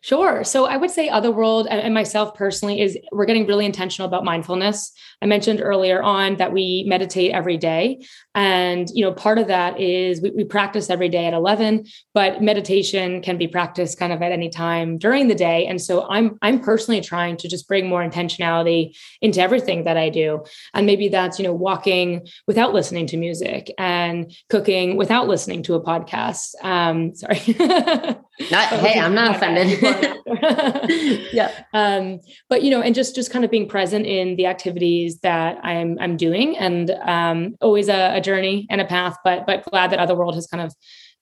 Sure. 0.05 0.45
So 0.45 0.67
I 0.67 0.77
would 0.77 0.91
say 0.91 1.09
Otherworld 1.09 1.67
and 1.67 1.95
myself 1.95 2.35
personally 2.35 2.83
is 2.83 2.99
we're 3.11 3.25
getting 3.25 3.47
really 3.47 3.65
intentional 3.65 4.07
about 4.07 4.23
mindfulness. 4.23 4.93
I 5.23 5.25
mentioned 5.25 5.63
earlier 5.63 6.03
on 6.03 6.37
that 6.37 6.53
we 6.53 6.85
meditate 6.87 7.33
every 7.33 7.57
day. 7.57 8.05
And, 8.35 8.87
you 8.93 9.03
know, 9.03 9.15
part 9.15 9.39
of 9.39 9.47
that 9.47 9.81
is 9.81 10.21
we, 10.21 10.31
we, 10.33 10.45
practice 10.45 10.91
every 10.91 11.09
day 11.09 11.25
at 11.25 11.33
11, 11.33 11.87
but 12.13 12.43
meditation 12.43 13.23
can 13.23 13.39
be 13.39 13.49
practiced 13.49 13.99
kind 13.99 14.13
of 14.13 14.21
at 14.21 14.31
any 14.31 14.51
time 14.51 14.99
during 14.99 15.29
the 15.29 15.35
day. 15.35 15.67
And 15.67 15.81
so 15.81 16.07
I'm, 16.11 16.37
I'm 16.43 16.61
personally 16.61 17.01
trying 17.01 17.39
to 17.39 17.49
just 17.49 17.67
bring 17.67 17.89
more 17.89 18.07
intentionality 18.07 18.95
into 19.23 19.41
everything 19.41 19.85
that 19.85 19.97
I 19.97 20.11
do. 20.11 20.45
And 20.75 20.85
maybe 20.85 21.09
that's, 21.09 21.39
you 21.39 21.45
know, 21.47 21.55
walking 21.55 22.29
without 22.47 22.75
listening 22.75 23.07
to 23.07 23.17
music 23.17 23.73
and 23.79 24.37
cooking 24.51 24.99
without 24.99 25.29
listening 25.29 25.63
to 25.63 25.75
a 25.77 25.83
podcast. 25.83 26.57
Um, 26.63 27.15
sorry. 27.15 28.19
not, 28.51 28.69
hey, 28.69 28.99
I'm 28.99 29.15
not 29.15 29.37
offended. 29.37 29.81
yeah. 31.33 31.65
Um, 31.73 32.21
but, 32.49 32.63
you 32.63 32.71
know, 32.71 32.81
and 32.81 32.95
just, 32.95 33.15
just 33.15 33.31
kind 33.31 33.45
of 33.45 33.51
being 33.51 33.69
present 33.69 34.07
in 34.07 34.37
the 34.37 34.47
activities 34.47 35.21
that 35.21 35.65
I'm 35.65 35.97
I'm 36.01 36.17
doing, 36.17 36.57
and 36.57 36.91
um, 36.91 37.57
always 37.61 37.89
a, 37.89 38.17
a, 38.17 38.21
journey 38.21 38.67
and 38.71 38.81
a 38.81 38.85
path. 38.85 39.17
But 39.25 39.47
but 39.47 39.65
glad 39.65 39.91
that 39.91 39.99
Otherworld 39.99 40.35
has 40.35 40.47
kind 40.47 40.63
of 40.63 40.75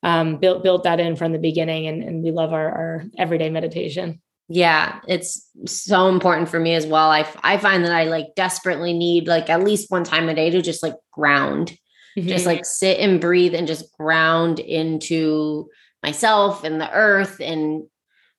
um, 0.02 0.38
built 0.38 0.62
built 0.62 0.84
that 0.84 1.00
in 1.00 1.16
from 1.16 1.32
the 1.32 1.38
beginning, 1.38 1.86
and, 1.86 2.02
and 2.02 2.22
we 2.22 2.30
love 2.30 2.52
our, 2.52 2.68
our 2.68 3.04
everyday 3.18 3.50
meditation. 3.50 4.20
Yeah, 4.48 5.00
it's 5.06 5.48
so 5.66 6.08
important 6.08 6.48
for 6.48 6.58
me 6.58 6.74
as 6.74 6.86
well. 6.86 7.10
I 7.10 7.26
I 7.42 7.58
find 7.58 7.84
that 7.84 7.92
I 7.92 8.04
like 8.04 8.34
desperately 8.36 8.92
need 8.92 9.28
like 9.28 9.50
at 9.50 9.62
least 9.62 9.90
one 9.90 10.04
time 10.04 10.28
a 10.28 10.34
day 10.34 10.50
to 10.50 10.62
just 10.62 10.82
like 10.82 10.94
ground, 11.12 11.76
mm-hmm. 12.18 12.28
just 12.28 12.46
like 12.46 12.64
sit 12.64 12.98
and 12.98 13.20
breathe 13.20 13.54
and 13.54 13.66
just 13.66 13.92
ground 13.96 14.58
into 14.58 15.68
myself 16.02 16.64
and 16.64 16.80
the 16.80 16.90
earth 16.92 17.40
and 17.40 17.84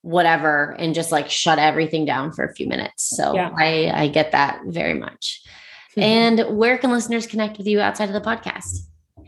whatever 0.02 0.76
and 0.78 0.94
just 0.94 1.12
like 1.12 1.30
shut 1.30 1.60
everything 1.60 2.06
down 2.06 2.32
for 2.32 2.44
a 2.44 2.54
few 2.54 2.68
minutes. 2.68 3.04
So 3.16 3.34
yeah. 3.34 3.52
I 3.58 3.92
I 3.94 4.08
get 4.08 4.32
that 4.32 4.62
very 4.68 4.94
much. 4.94 5.42
Mm-hmm. 5.46 5.50
And 6.02 6.58
where 6.58 6.80
can 6.80 6.92
listeners 6.92 7.28
connect 7.28 7.60
with 7.60 7.68
you 7.68 7.80
outside 7.80 8.10
of 8.10 8.14
the 8.14 8.30
podcast? 8.30 8.80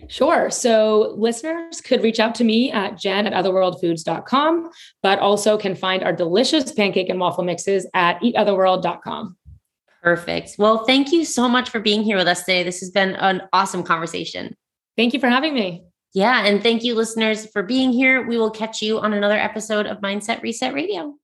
Sure. 0.08 0.50
So 0.50 1.14
listeners 1.18 1.82
could 1.82 2.04
reach 2.04 2.20
out 2.20 2.36
to 2.36 2.44
me 2.44 2.72
at 2.72 2.98
jen 2.98 3.28
at 3.28 3.34
otherworldfoods.com, 3.34 4.70
but 5.02 5.20
also 5.20 5.58
can 5.58 5.76
find 5.76 6.04
our 6.04 6.14
delicious 6.14 6.72
pancake 6.72 7.10
and 7.10 7.20
waffle 7.20 7.44
mixes 7.44 7.88
at 7.94 8.20
eatotherworld.com. 8.22 9.38
Perfect. 10.02 10.56
Well, 10.60 10.86
thank 10.86 11.12
you 11.12 11.26
so 11.26 11.50
much 11.50 11.70
for 11.70 11.80
being 11.80 12.04
here 12.04 12.18
with 12.18 12.28
us 12.28 12.42
today. 12.42 12.64
This 12.64 12.80
has 12.80 12.92
been 12.92 13.16
an 13.16 13.42
awesome 13.54 13.84
conversation. 13.84 14.56
Thank 14.96 15.14
you 15.14 15.20
for 15.20 15.30
having 15.30 15.54
me. 15.54 15.84
Yeah. 16.14 16.46
And 16.46 16.64
thank 16.64 16.84
you, 16.84 16.96
listeners, 16.96 17.46
for 17.52 17.64
being 17.64 17.92
here. 17.92 18.26
We 18.26 18.38
will 18.38 18.52
catch 18.52 18.82
you 18.82 19.00
on 19.00 19.14
another 19.14 19.38
episode 19.38 19.86
of 19.86 20.00
Mindset 20.00 20.42
Reset 20.42 20.74
Radio. 20.74 21.16